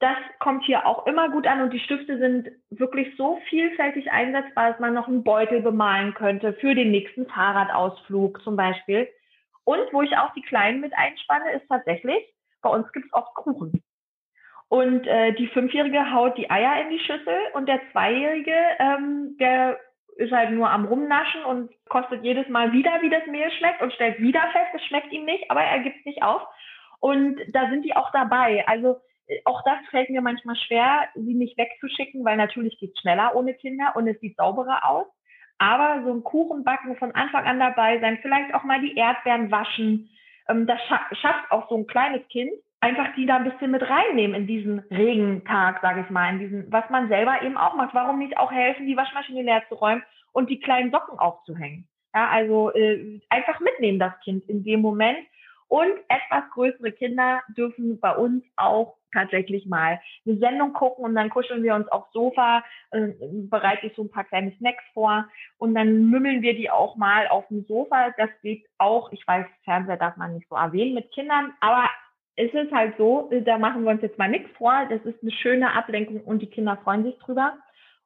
[0.00, 4.70] Das kommt hier auch immer gut an und die Stifte sind wirklich so vielfältig einsetzbar,
[4.70, 9.08] dass man noch einen Beutel bemalen könnte für den nächsten Fahrradausflug zum Beispiel.
[9.64, 12.24] Und wo ich auch die Kleinen mit einspanne, ist tatsächlich,
[12.62, 13.82] bei uns gibt es oft Kuchen.
[14.68, 19.78] Und äh, die Fünfjährige haut die Eier in die Schüssel und der Zweijährige, ähm, der
[20.16, 23.92] ist halt nur am Rumnaschen und kostet jedes Mal wieder, wie das Mehl schmeckt und
[23.92, 26.42] stellt wieder fest, es schmeckt ihm nicht, aber er gibt es nicht auf.
[27.00, 28.66] Und da sind die auch dabei.
[28.66, 29.00] Also
[29.44, 33.54] auch das fällt mir manchmal schwer, sie nicht wegzuschicken, weil natürlich geht es schneller ohne
[33.54, 35.06] Kinder und es sieht sauberer aus.
[35.58, 40.08] Aber so ein Kuchenbacken von Anfang an dabei sein, vielleicht auch mal die Erdbeeren waschen,
[40.48, 40.80] ähm, das
[41.12, 44.80] schafft auch so ein kleines Kind, einfach die da ein bisschen mit reinnehmen in diesen
[44.90, 47.94] Regentag, sage ich mal, in diesen, was man selber eben auch macht.
[47.94, 51.88] Warum nicht auch helfen, die Waschmaschine leer zu räumen und die kleinen Socken aufzuhängen?
[52.14, 55.18] Ja, also äh, einfach mitnehmen das Kind in dem Moment.
[55.68, 61.30] Und etwas größere Kinder dürfen bei uns auch tatsächlich mal eine Sendung gucken und dann
[61.30, 65.26] kuscheln wir uns aufs Sofa, äh, bereite ich so ein paar kleine Snacks vor
[65.58, 68.14] und dann mümmeln wir die auch mal auf dem Sofa.
[68.16, 71.88] Das geht auch, ich weiß, Fernseher darf man nicht so erwähnen mit Kindern, aber
[72.36, 74.86] es ist halt so, da machen wir uns jetzt mal nichts vor.
[74.88, 77.58] Das ist eine schöne Ablenkung und die Kinder freuen sich drüber.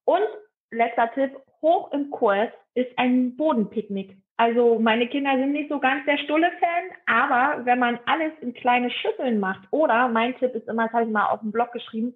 [0.04, 0.26] Und
[0.70, 4.16] letzter Tipp, hoch im Kurs ist ein Bodenpicknick.
[4.42, 8.90] Also meine Kinder sind nicht so ganz der Stulle-Fan, aber wenn man alles in kleine
[8.90, 12.14] Schüsseln macht oder mein Tipp ist immer, das habe ich mal auf dem Blog geschrieben,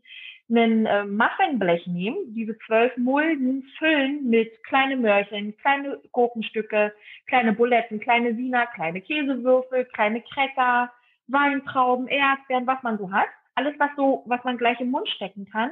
[0.51, 6.93] ein äh, Muffinblech nehmen, diese zwölf Mulden füllen mit kleine Mörchen, kleine Gurkenstücke,
[7.29, 10.91] kleine Buletten, kleine Wiener, kleine Käsewürfel, kleine Cracker,
[11.29, 13.29] Weintrauben, Erdbeeren, was man so hat.
[13.55, 15.71] Alles, was so, was man gleich im Mund stecken kann.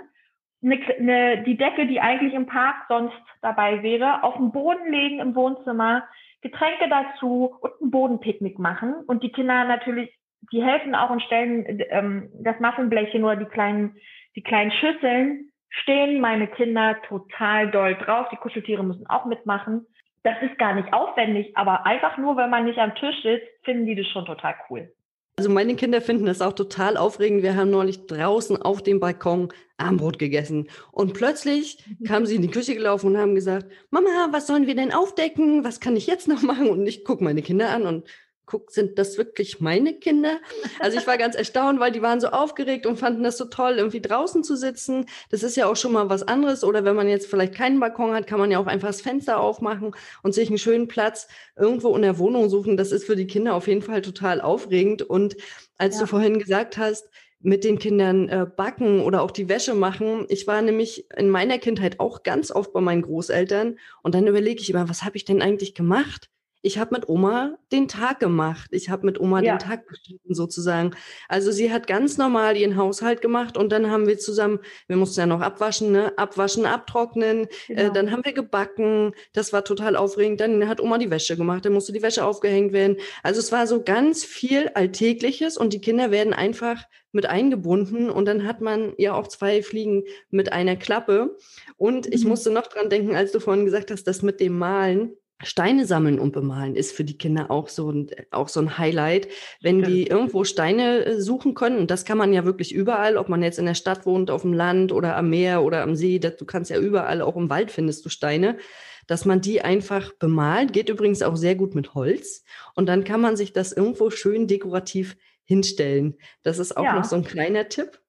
[0.63, 5.19] Eine, eine, die Decke, die eigentlich im Park sonst dabei wäre, auf den Boden legen
[5.19, 6.05] im Wohnzimmer,
[6.45, 8.95] Getränke dazu und ein Bodenpicknick machen.
[9.07, 10.15] Und die Kinder natürlich,
[10.53, 13.97] die helfen auch und stellen ähm, das Muffinblechchen oder die kleinen,
[14.37, 18.29] die kleinen Schüsseln, stehen meine Kinder total doll drauf.
[18.31, 19.87] Die Kuscheltiere müssen auch mitmachen.
[20.23, 23.87] Das ist gar nicht aufwendig, aber einfach nur, wenn man nicht am Tisch sitzt, finden
[23.87, 24.93] die das schon total cool.
[25.37, 27.43] Also meine Kinder finden das auch total aufregend.
[27.43, 30.69] Wir haben neulich draußen auf dem Balkon Armbrot gegessen.
[30.93, 32.05] Und plötzlich mhm.
[32.05, 35.65] kamen sie in die Küche gelaufen und haben gesagt, Mama, was sollen wir denn aufdecken?
[35.65, 36.69] Was kann ich jetzt noch machen?
[36.69, 38.07] Und ich gucke meine Kinder an und
[38.47, 40.39] guck, sind das wirklich meine Kinder?
[40.81, 43.75] Also ich war ganz erstaunt, weil die waren so aufgeregt und fanden das so toll,
[43.77, 45.07] irgendwie draußen zu sitzen.
[45.31, 46.65] Das ist ja auch schon mal was anderes.
[46.65, 49.41] Oder wenn man jetzt vielleicht keinen Balkon hat, kann man ja auch einfach das Fenster
[49.41, 52.77] aufmachen und sich einen schönen Platz irgendwo in der Wohnung suchen.
[52.77, 55.03] Das ist für die Kinder auf jeden Fall total aufregend.
[55.03, 55.37] Und
[55.79, 56.03] als ja.
[56.03, 57.09] du vorhin gesagt hast,
[57.45, 60.25] mit den Kindern äh, backen oder auch die Wäsche machen.
[60.29, 64.63] Ich war nämlich in meiner Kindheit auch ganz oft bei meinen Großeltern und dann überlege
[64.63, 66.31] ich immer, was habe ich denn eigentlich gemacht?
[66.65, 68.71] Ich habe mit Oma den Tag gemacht.
[68.73, 69.55] Ich habe mit Oma ja.
[69.55, 70.93] den Tag bestritten sozusagen.
[71.29, 75.21] Also sie hat ganz normal ihren Haushalt gemacht und dann haben wir zusammen, wir mussten
[75.21, 76.17] ja noch abwaschen, ne?
[76.17, 77.45] abwaschen, abtrocknen.
[77.45, 77.83] Äh, genau.
[77.83, 79.13] Äh, dann haben wir gebacken.
[79.35, 80.41] Das war total aufregend.
[80.41, 81.67] Dann hat Oma die Wäsche gemacht.
[81.67, 82.97] Dann musste die Wäsche aufgehängt werden.
[83.23, 88.25] Also es war so ganz viel Alltägliches und die Kinder werden einfach mit eingebunden und
[88.25, 91.37] dann hat man ja auch zwei Fliegen mit einer Klappe.
[91.77, 92.31] Und ich mhm.
[92.31, 96.19] musste noch dran denken, als du vorhin gesagt hast, das mit dem Malen Steine sammeln
[96.19, 99.29] und bemalen ist für die Kinder auch so ein, auch so ein Highlight.
[99.61, 103.29] Wenn die irgendwo Steine äh, suchen können, und das kann man ja wirklich überall, ob
[103.29, 106.19] man jetzt in der Stadt wohnt, auf dem Land oder am Meer oder am See,
[106.19, 108.59] das, du kannst ja überall, auch im Wald findest du Steine,
[109.07, 110.73] dass man die einfach bemalt.
[110.73, 112.45] Geht übrigens auch sehr gut mit Holz.
[112.75, 116.17] Und dann kann man sich das irgendwo schön dekorativ hinstellen.
[116.43, 116.95] Das ist auch ja.
[116.95, 118.01] noch so ein kleiner Tipp.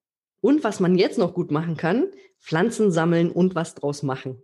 [0.46, 2.06] Und was man jetzt noch gut machen kann,
[2.40, 4.44] Pflanzen sammeln und was draus machen.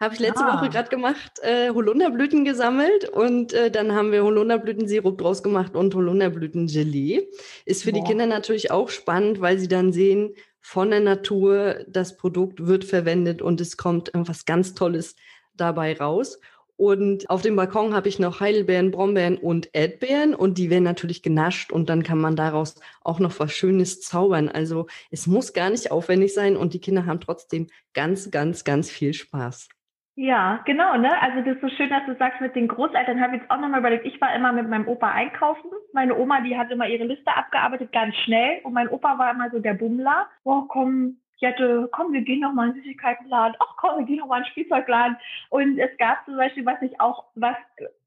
[0.00, 0.56] Habe ich letzte ah.
[0.56, 5.94] Woche gerade gemacht, äh, Holunderblüten gesammelt und äh, dann haben wir Holunderblütensirup draus gemacht und
[5.94, 7.28] Holunderblütengelee.
[7.66, 8.00] Ist für Boah.
[8.00, 12.86] die Kinder natürlich auch spannend, weil sie dann sehen, von der Natur, das Produkt wird
[12.86, 15.16] verwendet und es kommt irgendwas ganz Tolles
[15.52, 16.40] dabei raus.
[16.82, 21.22] Und auf dem Balkon habe ich noch Heidelbeeren, Brombeeren und Erdbeeren und die werden natürlich
[21.22, 24.48] genascht und dann kann man daraus auch noch was Schönes zaubern.
[24.48, 28.90] Also es muss gar nicht aufwendig sein und die Kinder haben trotzdem ganz, ganz, ganz
[28.90, 29.68] viel Spaß.
[30.16, 31.22] Ja, genau, ne?
[31.22, 33.60] Also das ist so schön, dass du sagst, mit den Großeltern habe ich jetzt auch
[33.60, 35.70] nochmal überlegt, ich war immer mit meinem Opa einkaufen.
[35.92, 38.60] Meine Oma, die hat immer ihre Liste abgearbeitet, ganz schnell.
[38.64, 40.26] Und mein Opa war immer so der Bummler.
[40.42, 44.18] Boah, komm, hatte, komm, wir gehen noch mal in den Süßigkeitenladen, ach komm, wir gehen
[44.18, 45.16] noch mal in den Spielzeugladen.
[45.50, 47.56] Und es gab zum Beispiel, was ich auch, was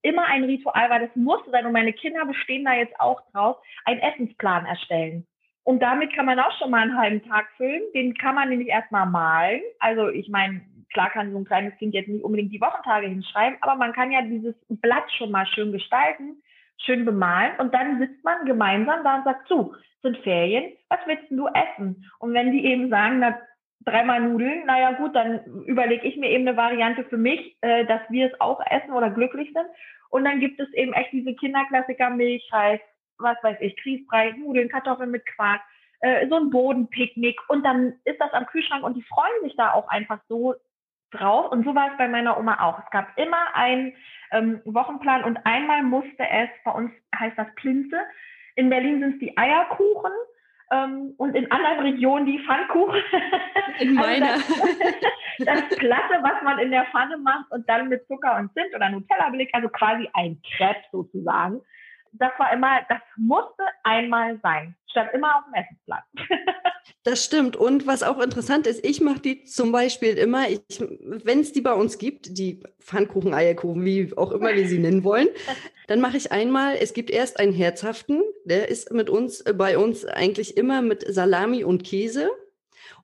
[0.02, 3.58] immer ein Ritual war, das musste sein, und meine Kinder bestehen da jetzt auch drauf,
[3.86, 5.26] einen Essensplan erstellen.
[5.64, 7.82] Und damit kann man auch schon mal einen halben Tag füllen.
[7.96, 9.62] Den kann man nämlich erstmal malen.
[9.80, 10.62] Also ich meine,
[10.94, 14.12] klar kann so ein kleines Kind jetzt nicht unbedingt die Wochentage hinschreiben, aber man kann
[14.12, 16.42] ja dieses Blatt schon mal schön gestalten
[16.78, 21.26] schön bemalen und dann sitzt man gemeinsam da und sagt, zu, sind Ferien, was willst
[21.30, 22.06] du essen?
[22.20, 23.38] Und wenn die eben sagen, na,
[23.86, 28.02] dreimal Nudeln, naja gut, dann überlege ich mir eben eine Variante für mich, äh, dass
[28.10, 29.68] wir es auch essen oder glücklich sind.
[30.10, 32.80] Und dann gibt es eben echt diese Kinderklassiker, Milchreis,
[33.18, 35.62] was weiß ich, Grießbrei, Nudeln, Kartoffeln mit Quark,
[36.02, 37.40] äh, so ein Bodenpicknick.
[37.48, 40.56] Und dann ist das am Kühlschrank und die freuen sich da auch einfach so
[41.16, 41.52] drauf.
[41.52, 42.80] Und so war es bei meiner Oma auch.
[42.80, 43.94] Es gab immer einen
[44.32, 47.98] ähm, Wochenplan und einmal musste es, bei uns heißt das Plinze,
[48.56, 50.12] in Berlin sind es die Eierkuchen
[50.72, 53.02] ähm, und in anderen Regionen die Pfannkuchen.
[53.80, 54.36] In meiner.
[54.36, 54.54] Also
[55.40, 58.74] das, das Platte, was man in der Pfanne macht und dann mit Zucker und Zimt
[58.74, 61.60] oder Nutella belegt, also quasi ein Crepe sozusagen
[62.20, 64.76] das war immer, das musste einmal sein.
[64.90, 66.02] Stand immer auf dem Essensplan.
[67.04, 67.56] das stimmt.
[67.56, 70.46] Und was auch interessant ist, ich mache die zum Beispiel immer,
[71.24, 75.04] wenn es die bei uns gibt, die Pfannkuchen, Eierkuchen, wie auch immer wir sie nennen
[75.04, 75.28] wollen,
[75.88, 80.06] dann mache ich einmal, es gibt erst einen herzhaften, der ist mit uns, bei uns
[80.06, 82.30] eigentlich immer mit Salami und Käse.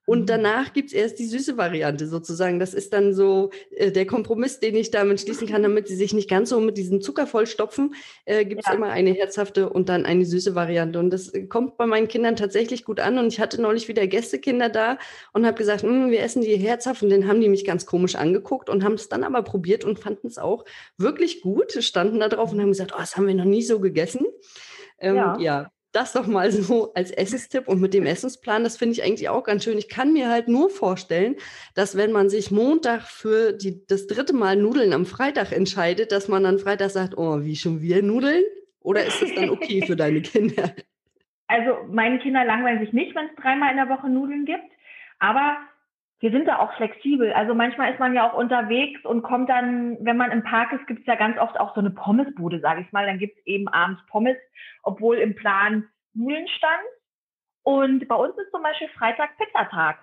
[0.06, 0.26] Und mhm.
[0.26, 2.60] danach gibt's erst die süße Variante sozusagen.
[2.60, 6.14] Das ist dann so äh, der Kompromiss, den ich damit schließen kann, damit sie sich
[6.14, 7.94] nicht ganz so mit diesem Zucker vollstopfen.
[8.26, 8.74] Äh, gibt's ja.
[8.74, 11.00] immer eine herzhafte und dann eine süße Variante.
[11.00, 13.20] Und das äh, kommt bei meinen Kindern tatsächlich gut an.
[13.20, 14.98] Und ich hatte neulich wieder Gästekinder da
[15.34, 17.04] und habe gesagt, hm, wir essen die herzhaft.
[17.04, 20.00] Und dann haben die mich ganz komisch angeguckt und haben es dann aber probiert und
[20.00, 20.66] fanden es auch
[20.98, 23.80] wirklich gut, standen da drauf und haben gesagt, oh, das haben wir noch nie so
[23.80, 24.26] gegessen.
[25.00, 25.38] Ähm, ja.
[25.40, 29.30] ja das doch mal so als Essenstipp und mit dem Essensplan, das finde ich eigentlich
[29.30, 29.78] auch ganz schön.
[29.78, 31.36] Ich kann mir halt nur vorstellen,
[31.76, 36.28] dass wenn man sich Montag für die, das dritte Mal Nudeln am Freitag entscheidet, dass
[36.28, 38.44] man dann Freitag sagt, oh, wie schon wir Nudeln?
[38.80, 40.72] Oder ist das dann okay für deine Kinder?
[41.48, 44.64] Also meine Kinder langweilen sich nicht, wenn es dreimal in der Woche Nudeln gibt.
[45.20, 45.58] Aber
[46.22, 47.34] wir sind da auch flexibel.
[47.34, 50.86] Also manchmal ist man ja auch unterwegs und kommt dann, wenn man im Park ist,
[50.86, 53.08] gibt es ja ganz oft auch so eine Pommesbude, sage ich mal.
[53.08, 54.38] Dann gibt es eben abends Pommes,
[54.84, 56.84] obwohl im Plan Nudeln stand.
[57.64, 59.98] Und bei uns ist zum Beispiel Freitag Pizzatag.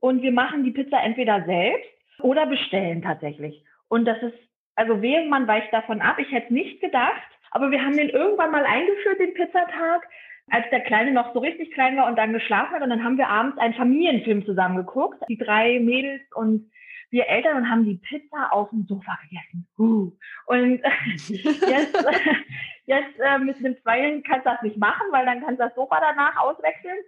[0.00, 3.64] Und wir machen die Pizza entweder selbst oder bestellen tatsächlich.
[3.88, 4.36] Und das ist,
[4.76, 6.18] also wehe, man weicht davon ab.
[6.18, 10.06] Ich hätte nicht gedacht, aber wir haben den irgendwann mal eingeführt, den Pizzatag
[10.50, 12.82] als der Kleine noch so richtig klein war und dann geschlafen hat.
[12.82, 16.70] Und dann haben wir abends einen Familienfilm zusammen geguckt, die drei Mädels und
[17.10, 19.66] wir Eltern und haben die Pizza auf dem Sofa gegessen.
[19.78, 20.12] Uh.
[20.46, 20.80] Und
[21.28, 22.06] jetzt,
[22.86, 25.74] jetzt äh, mit einem Zweijährigen kannst du das nicht machen, weil dann kannst du das
[25.74, 26.98] Sofa danach auswechseln.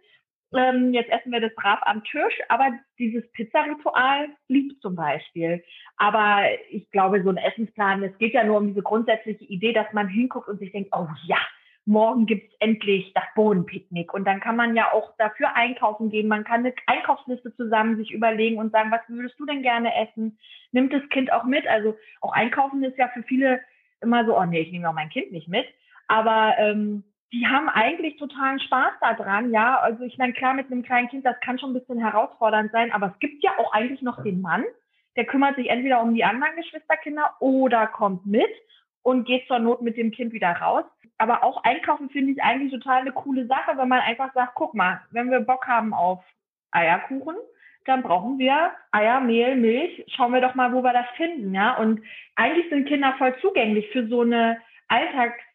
[0.55, 5.63] Ähm, jetzt essen wir das brav am Tisch, aber dieses Pizzaritual blieb zum Beispiel.
[5.97, 9.93] Aber ich glaube, so ein Essensplan, es geht ja nur um diese grundsätzliche Idee, dass
[9.93, 11.39] man hinguckt und sich denkt, oh ja,
[11.87, 14.13] morgen gibt's endlich das Bodenpicknick.
[14.13, 16.29] Und dann kann man ja auch dafür einkaufen gehen.
[16.29, 20.39] Man kann eine Einkaufsliste zusammen sich überlegen und sagen, was würdest du denn gerne essen?
[20.73, 21.67] Nimmt das Kind auch mit?
[21.67, 23.61] Also auch einkaufen ist ja für viele
[24.01, 25.67] immer so, oh nee, ich nehme auch mein Kind nicht mit.
[26.09, 29.53] Aber ähm, die haben eigentlich totalen Spaß daran.
[29.53, 32.73] Ja, also ich meine, klar, mit einem kleinen Kind, das kann schon ein bisschen herausfordernd
[32.73, 34.65] sein, aber es gibt ja auch eigentlich noch den Mann,
[35.17, 38.51] der kümmert sich entweder um die anderen Geschwisterkinder oder kommt mit
[39.07, 40.83] und geht zur Not mit dem Kind wieder raus.
[41.17, 44.75] Aber auch einkaufen finde ich eigentlich total eine coole Sache, wenn man einfach sagt, guck
[44.75, 46.25] mal, wenn wir Bock haben auf
[46.73, 47.37] Eierkuchen,
[47.85, 50.05] dann brauchen wir Eier, Mehl, Milch.
[50.09, 51.77] Schauen wir doch mal, wo wir das finden, ja.
[51.77, 52.03] Und
[52.35, 54.61] eigentlich sind Kinder voll zugänglich für so eine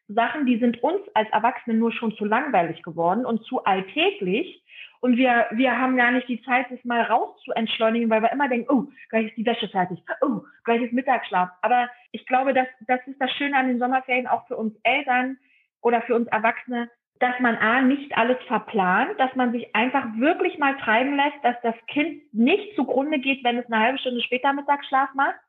[0.10, 4.64] Alltagssachen, die sind uns als Erwachsene nur schon zu langweilig geworden und zu alltäglich.
[5.00, 8.32] Und wir, wir haben gar nicht die Zeit, das mal raus zu entschleunigen, weil wir
[8.32, 11.50] immer denken, oh, gleich ist die Wäsche fertig, oh, gleich ist Mittagsschlaf.
[11.62, 15.38] Aber ich glaube, dass, das ist das Schöne an den Sommerferien auch für uns Eltern
[15.82, 20.60] oder für uns Erwachsene, dass man A, nicht alles verplant, dass man sich einfach wirklich
[20.60, 24.54] mal treiben lässt, dass das Kind nicht zugrunde geht, wenn es eine halbe Stunde später
[24.54, 25.40] Mittagsschlaf macht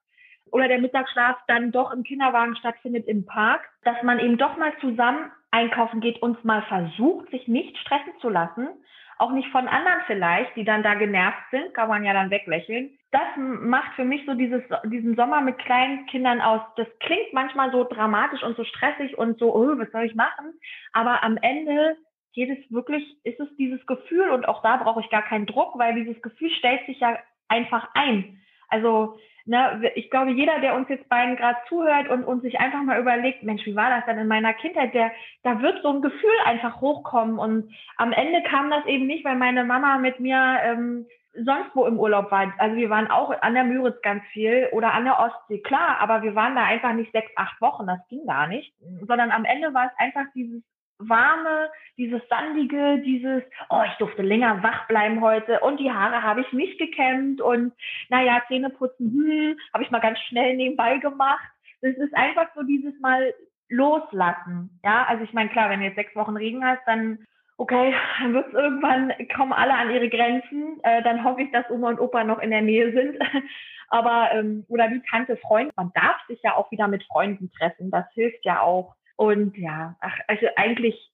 [0.52, 4.72] oder der Mittagsschlaf dann doch im Kinderwagen stattfindet im Park, dass man eben doch mal
[4.80, 8.68] zusammen einkaufen geht und mal versucht, sich nicht stressen zu lassen,
[9.18, 12.98] auch nicht von anderen vielleicht, die dann da genervt sind, kann man ja dann weglächeln.
[13.12, 16.60] Das macht für mich so dieses, diesen Sommer mit kleinen Kindern aus.
[16.76, 20.54] Das klingt manchmal so dramatisch und so stressig und so, oh, was soll ich machen?
[20.92, 21.96] Aber am Ende
[22.34, 25.78] geht es wirklich, ist es dieses Gefühl und auch da brauche ich gar keinen Druck,
[25.78, 28.40] weil dieses Gefühl stellt sich ja einfach ein.
[28.68, 32.82] Also ne, ich glaube, jeder, der uns jetzt beiden gerade zuhört und, und sich einfach
[32.82, 36.02] mal überlegt, Mensch, wie war das denn in meiner Kindheit, der, da wird so ein
[36.02, 37.38] Gefühl einfach hochkommen.
[37.38, 41.86] Und am Ende kam das eben nicht, weil meine Mama mit mir ähm, sonst wo
[41.86, 42.52] im Urlaub war.
[42.58, 46.22] Also wir waren auch an der Müritz ganz viel oder an der Ostsee, klar, aber
[46.22, 48.74] wir waren da einfach nicht sechs, acht Wochen, das ging gar nicht,
[49.06, 50.62] sondern am Ende war es einfach dieses
[51.08, 56.40] warme, dieses sandige, dieses, oh, ich durfte länger wach bleiben heute und die Haare habe
[56.40, 57.72] ich nicht gekämmt und
[58.08, 61.50] naja, Zähne putzen, hm, habe ich mal ganz schnell nebenbei gemacht.
[61.80, 63.34] Es ist einfach so dieses Mal
[63.68, 64.78] loslassen.
[64.84, 67.26] Ja, also ich meine, klar, wenn du jetzt sechs Wochen Regen hast, dann
[67.62, 70.80] okay, dann wird es irgendwann, kommen alle an ihre Grenzen.
[70.82, 73.18] Äh, dann hoffe ich, dass Oma und Opa noch in der Nähe sind.
[73.88, 77.90] Aber, ähm, oder wie Tante, Freund, man darf sich ja auch wieder mit Freunden treffen.
[77.90, 78.94] Das hilft ja auch.
[79.22, 81.12] Und ja, ach, also eigentlich,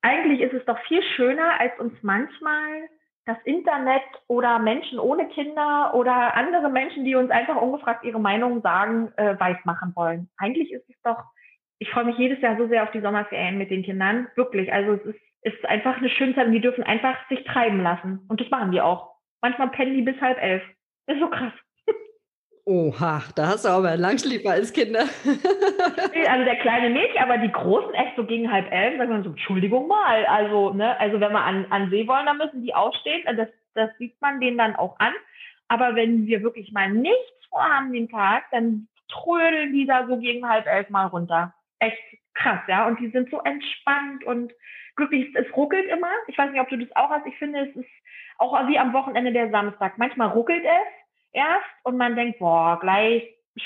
[0.00, 2.88] eigentlich ist es doch viel schöner, als uns manchmal
[3.26, 8.62] das Internet oder Menschen ohne Kinder oder andere Menschen, die uns einfach ungefragt ihre Meinung
[8.62, 10.30] sagen, äh, weiß machen wollen.
[10.36, 11.24] Eigentlich ist es doch,
[11.80, 14.28] ich freue mich jedes Jahr so sehr auf die Sommerferien mit den Kindern.
[14.36, 14.72] Wirklich.
[14.72, 18.24] Also es ist, ist einfach eine schöne Zeit und die dürfen einfach sich treiben lassen.
[18.28, 19.16] Und das machen die auch.
[19.42, 20.62] Manchmal pennen die bis halb elf.
[21.06, 21.52] Das ist so krass.
[22.68, 25.00] Oha, da hast du aber Langschläfer als Kinder.
[25.24, 29.30] also der kleine nicht, aber die Großen echt so gegen halb elf, sagen wir so,
[29.30, 30.26] Entschuldigung mal.
[30.26, 33.22] Also, ne, also wenn wir an, an See wollen, dann müssen die aufstehen.
[33.26, 35.14] Also das, das sieht man denen dann auch an.
[35.68, 40.46] Aber wenn wir wirklich mal nichts vorhaben den Tag, dann trödeln die da so gegen
[40.46, 41.54] halb elf mal runter.
[41.78, 41.96] Echt
[42.34, 42.86] krass, ja.
[42.86, 44.52] Und die sind so entspannt und
[44.94, 45.34] glücklich.
[45.34, 46.10] Es ruckelt immer.
[46.26, 47.24] Ich weiß nicht, ob du das auch hast.
[47.24, 47.88] Ich finde, es ist
[48.36, 49.96] auch wie am Wochenende der Samstag.
[49.96, 51.07] Manchmal ruckelt es
[51.38, 53.22] erst und man denkt, boah, gleich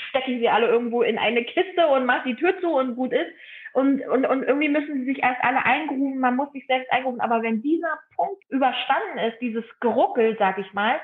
[0.09, 3.11] stecke ich sie alle irgendwo in eine Kiste und mache die Tür zu und gut
[3.11, 3.31] ist.
[3.73, 7.21] Und, und, und irgendwie müssen sie sich erst alle eingrufen, man muss sich selbst eingrufen.
[7.21, 10.99] Aber wenn dieser Punkt überstanden ist, dieses Geruckel, sag ich mal,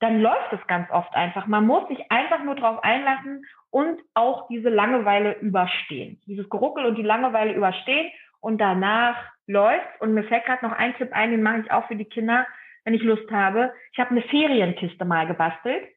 [0.00, 1.46] dann läuft es ganz oft einfach.
[1.46, 6.20] Man muss sich einfach nur drauf einlassen und auch diese Langeweile überstehen.
[6.26, 10.00] Dieses Geruckel und die Langeweile überstehen und danach läuft.
[10.00, 12.46] Und mir fällt gerade noch ein Tipp ein, den mache ich auch für die Kinder
[12.84, 13.72] wenn ich Lust habe.
[13.92, 15.88] Ich habe eine Ferienkiste mal gebastelt.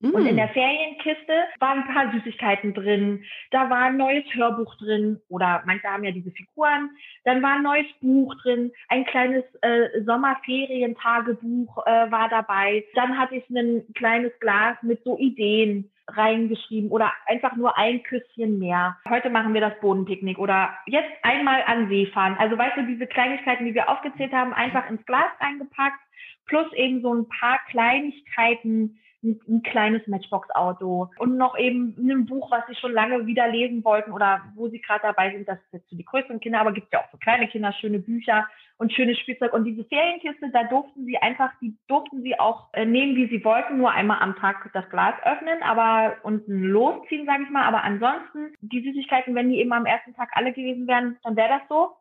[0.00, 0.10] Mm.
[0.10, 0.36] Und in mm.
[0.36, 3.24] der Ferienkiste waren ein paar Süßigkeiten drin.
[3.50, 6.90] Da war ein neues Hörbuch drin oder manche haben ja diese Figuren.
[7.24, 8.72] Dann war ein neues Buch drin.
[8.88, 12.84] Ein kleines äh, Sommerferientagebuch äh, war dabei.
[12.94, 18.58] Dann hatte ich ein kleines Glas mit so Ideen reingeschrieben oder einfach nur ein Küsschen
[18.58, 18.96] mehr.
[19.08, 22.36] Heute machen wir das Bodenpicknick oder jetzt einmal an See fahren.
[22.38, 26.00] Also weißt du, diese Kleinigkeiten, die wir aufgezählt haben, einfach ins Glas reingepackt
[26.46, 32.50] plus eben so ein paar Kleinigkeiten, ein, ein kleines Matchbox-Auto und noch eben ein Buch,
[32.50, 35.48] was sie schon lange wieder lesen wollten oder wo sie gerade dabei sind.
[35.48, 37.98] Das ist jetzt für die größeren Kinder, aber gibt ja auch für kleine Kinder schöne
[37.98, 39.52] Bücher und schönes Spielzeug.
[39.52, 43.44] Und diese Ferienkiste, da durften sie einfach, die durften sie auch äh, nehmen, wie sie
[43.44, 47.64] wollten, nur einmal am Tag das Glas öffnen, aber unten losziehen, sage ich mal.
[47.64, 51.48] Aber ansonsten, die Süßigkeiten, wenn die eben am ersten Tag alle gewesen wären, dann wäre
[51.48, 51.96] das so.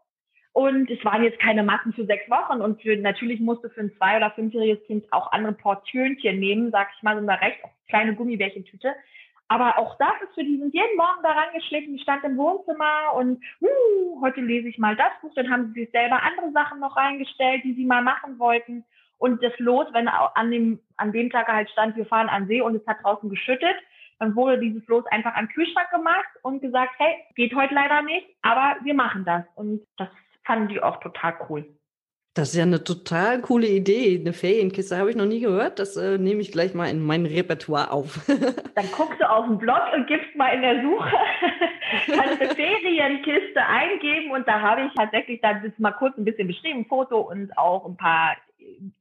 [0.54, 2.62] Und es waren jetzt keine Massen für sechs Wochen.
[2.62, 6.90] Und für, natürlich musste für ein zwei- oder fünfjähriges Kind auch andere Portionchen nehmen, sag
[6.96, 8.94] ich mal, so eine recht kleine Gummibärchentüte.
[9.48, 13.14] Aber auch das ist für die, sind jeden Morgen daran geschlichen, die stand im Wohnzimmer
[13.16, 15.34] und uh, heute lese ich mal das Buch.
[15.36, 18.86] Dann haben sie sich selber andere Sachen noch reingestellt, die sie mal machen wollten.
[19.18, 22.62] Und das Los, wenn an dem, an dem Tag halt stand, wir fahren an See
[22.62, 23.76] und es hat draußen geschüttet,
[24.20, 28.28] dann wurde dieses Los einfach am Kühlschrank gemacht und gesagt, hey, geht heute leider nicht,
[28.42, 29.44] aber wir machen das.
[29.56, 30.10] Und das
[30.46, 31.66] fanden die auch total cool.
[32.36, 34.20] Das ist ja eine total coole Idee.
[34.20, 35.78] Eine Ferienkiste habe ich noch nie gehört.
[35.78, 38.26] Das äh, nehme ich gleich mal in mein Repertoire auf.
[38.76, 41.12] Dann guckst du auf den Blog und gibst mal in der Suche
[42.20, 47.20] eine Ferienkiste eingeben und da habe ich tatsächlich dann mal kurz ein bisschen beschrieben, Foto
[47.20, 48.36] und auch ein paar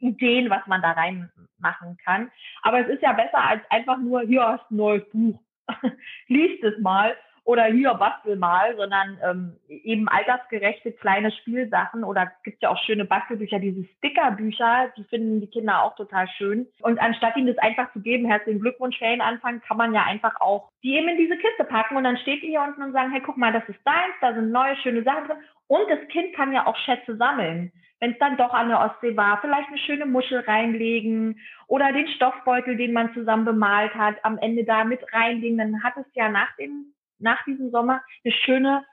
[0.01, 2.31] Ideen, was man da reinmachen kann.
[2.63, 5.41] Aber es ist ja besser als einfach nur, hier hast ein neues Buch.
[6.29, 12.63] Lies es mal oder hier bastel mal, sondern ähm, eben altersgerechte kleine Spielsachen oder gibt
[12.63, 16.69] ja auch schöne Bastelbücher, diese Stickerbücher, die finden die Kinder auch total schön.
[16.81, 20.71] Und anstatt ihnen das einfach zu geben, herzlichen Glückwunsch, Ferienanfang, kann man ja einfach auch
[20.83, 23.23] die eben in diese Kiste packen und dann steht die hier unten und sagen, hey,
[23.25, 25.37] guck mal, das ist deins, da sind neue schöne Sachen drin.
[25.69, 27.73] Und das Kind kann ja auch Schätze sammeln.
[28.01, 32.09] Wenn es dann doch an der Ostsee war, vielleicht eine schöne Muschel reinlegen oder den
[32.09, 35.59] Stoffbeutel, den man zusammen bemalt hat, am Ende da mit reinlegen.
[35.59, 36.93] Dann hat es ja nach dem
[37.23, 38.85] nach diesem Sommer eine schöne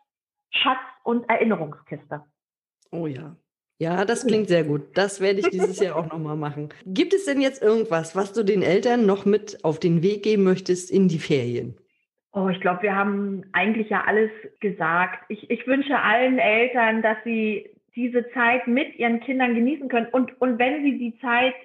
[0.52, 2.24] Schatz- und Erinnerungskiste.
[2.92, 3.36] Oh ja.
[3.82, 4.98] Ja, das klingt sehr gut.
[4.98, 6.68] Das werde ich dieses Jahr auch nochmal machen.
[6.86, 10.44] Gibt es denn jetzt irgendwas, was du den Eltern noch mit auf den Weg geben
[10.44, 11.78] möchtest in die Ferien?
[12.34, 15.24] Oh, ich glaube, wir haben eigentlich ja alles gesagt.
[15.30, 20.08] Ich, ich wünsche allen Eltern, dass sie diese Zeit mit ihren Kindern genießen können.
[20.12, 21.56] Und, und wenn sie die Zeit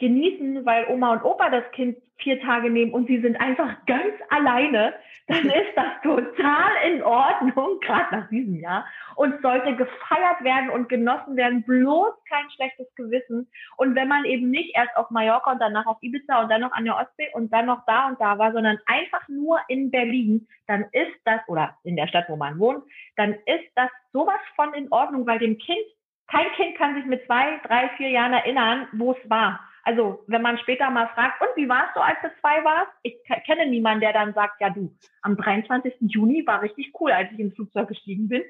[0.00, 4.14] genießen, weil Oma und Opa das Kind vier Tage nehmen und sie sind einfach ganz
[4.28, 4.94] alleine,
[5.26, 8.84] dann ist das total in Ordnung, gerade nach diesem Jahr,
[9.16, 13.48] und sollte gefeiert werden und genossen werden, bloß kein schlechtes Gewissen.
[13.76, 16.72] Und wenn man eben nicht erst auf Mallorca und danach auf Ibiza und dann noch
[16.72, 20.46] an der Ostsee und dann noch da und da war, sondern einfach nur in Berlin,
[20.66, 22.82] dann ist das, oder in der Stadt, wo man wohnt,
[23.16, 25.84] dann ist das sowas von in Ordnung, weil dem Kind,
[26.26, 29.60] kein Kind kann sich mit zwei, drei, vier Jahren erinnern, wo es war.
[29.84, 32.92] Also wenn man später mal fragt, und wie warst du, als du zwei warst?
[33.02, 33.16] Ich
[33.46, 35.94] kenne niemanden, der dann sagt, ja du, am 23.
[36.00, 38.42] Juni war richtig cool, als ich ins Flugzeug gestiegen bin.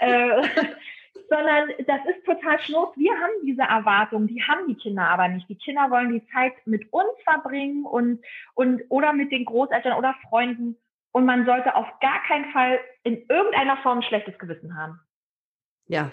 [0.00, 0.42] Äh,
[1.28, 2.96] sondern das ist total schnurz.
[2.96, 5.48] Wir haben diese Erwartung, die haben die Kinder aber nicht.
[5.48, 8.22] Die Kinder wollen die Zeit mit uns verbringen und,
[8.54, 10.76] und oder mit den Großeltern oder Freunden.
[11.12, 15.00] Und man sollte auf gar keinen Fall in irgendeiner Form ein schlechtes Gewissen haben.
[15.88, 16.10] Ja,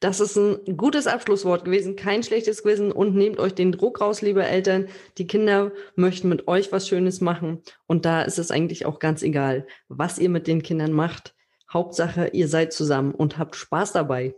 [0.00, 4.22] das ist ein gutes Abschlusswort gewesen, kein schlechtes Gewissen und nehmt euch den Druck raus,
[4.22, 4.86] liebe Eltern.
[5.16, 9.22] Die Kinder möchten mit euch was Schönes machen und da ist es eigentlich auch ganz
[9.22, 11.34] egal, was ihr mit den Kindern macht.
[11.72, 14.34] Hauptsache, ihr seid zusammen und habt Spaß dabei.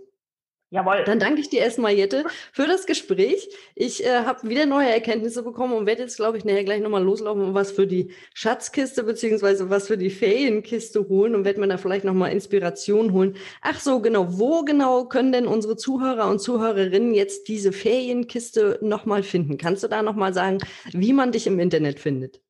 [0.72, 1.02] Jawohl.
[1.04, 3.48] Dann danke ich dir erstmal, Jette, für das Gespräch.
[3.74, 7.02] Ich äh, habe wieder neue Erkenntnisse bekommen und werde jetzt, glaube ich, nachher gleich nochmal
[7.02, 11.66] loslaufen und was für die Schatzkiste beziehungsweise was für die Ferienkiste holen und werde mir
[11.66, 13.36] da vielleicht nochmal Inspiration holen.
[13.62, 14.38] Ach so, genau.
[14.38, 19.58] Wo genau können denn unsere Zuhörer und Zuhörerinnen jetzt diese Ferienkiste nochmal finden?
[19.58, 20.58] Kannst du da nochmal sagen,
[20.92, 22.40] wie man dich im Internet findet?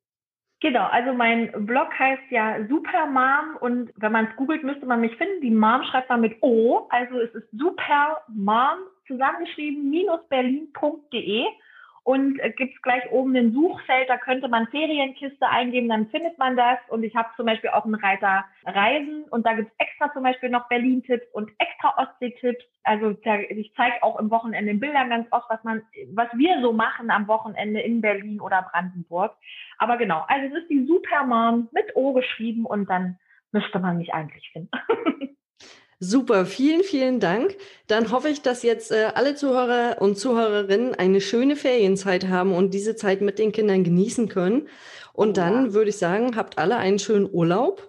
[0.60, 5.16] Genau, also mein Blog heißt ja Supermom und wenn man es googelt, müsste man mich
[5.16, 5.40] finden.
[5.40, 11.46] Die Mom schreibt man mit O, also es ist Supermom zusammengeschrieben minus berlin.de
[12.02, 16.38] und äh, gibt es gleich oben ein Suchfeld, da könnte man Ferienkiste eingeben, dann findet
[16.38, 16.78] man das.
[16.88, 20.22] Und ich habe zum Beispiel auch einen Reiter Reisen und da gibt es extra zum
[20.22, 22.64] Beispiel noch Berlin-Tipps und extra Ostsee-Tipps.
[22.84, 23.16] Also
[23.50, 25.82] ich zeige auch im Wochenende in Bildern ganz oft, was man,
[26.14, 29.36] was wir so machen am Wochenende in Berlin oder Brandenburg.
[29.78, 33.18] Aber genau, also es ist die Supermom mit O geschrieben und dann
[33.52, 34.70] müsste man mich eigentlich finden.
[36.02, 37.56] Super, vielen, vielen Dank.
[37.86, 42.72] Dann hoffe ich, dass jetzt äh, alle Zuhörer und Zuhörerinnen eine schöne Ferienzeit haben und
[42.72, 44.68] diese Zeit mit den Kindern genießen können.
[45.12, 45.74] Und dann ja.
[45.74, 47.86] würde ich sagen, habt alle einen schönen Urlaub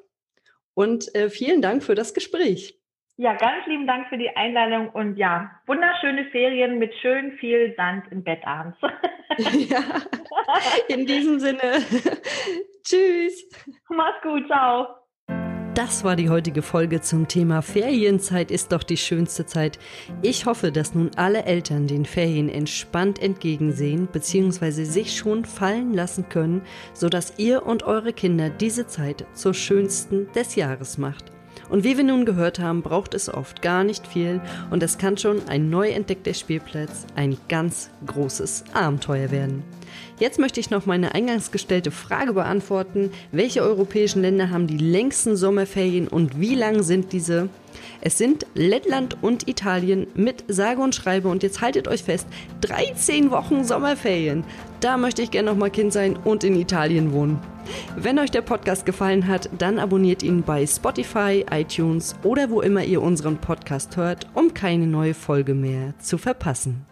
[0.74, 2.78] und äh, vielen Dank für das Gespräch.
[3.16, 8.12] Ja, ganz lieben Dank für die Einladung und ja, wunderschöne Ferien mit schön viel Sand
[8.12, 8.78] im Bett abends.
[9.70, 9.80] ja,
[10.90, 11.62] in diesem Sinne.
[12.84, 13.48] Tschüss.
[13.88, 15.01] Mach's gut, ciao.
[15.74, 19.80] Das war die heutige Folge zum Thema Ferienzeit ist doch die schönste Zeit.
[20.22, 24.84] Ich hoffe, dass nun alle Eltern den Ferien entspannt entgegensehen bzw.
[24.84, 26.62] sich schon fallen lassen können,
[26.94, 31.32] sodass ihr und eure Kinder diese Zeit zur schönsten des Jahres macht.
[31.70, 34.42] Und wie wir nun gehört haben, braucht es oft gar nicht viel
[34.72, 39.64] und es kann schon ein neu entdeckter Spielplatz ein ganz großes Abenteuer werden.
[40.22, 43.10] Jetzt möchte ich noch meine eingangs gestellte Frage beantworten.
[43.32, 47.50] Welche europäischen Länder haben die längsten Sommerferien und wie lang sind diese?
[48.02, 52.28] Es sind Lettland und Italien mit sage und schreibe und jetzt haltet euch fest,
[52.62, 54.44] 13 Wochen Sommerferien.
[54.80, 57.40] Da möchte ich gerne noch mal Kind sein und in Italien wohnen.
[57.96, 62.84] Wenn euch der Podcast gefallen hat, dann abonniert ihn bei Spotify, iTunes oder wo immer
[62.84, 66.86] ihr unseren Podcast hört, um keine neue Folge mehr zu verpassen.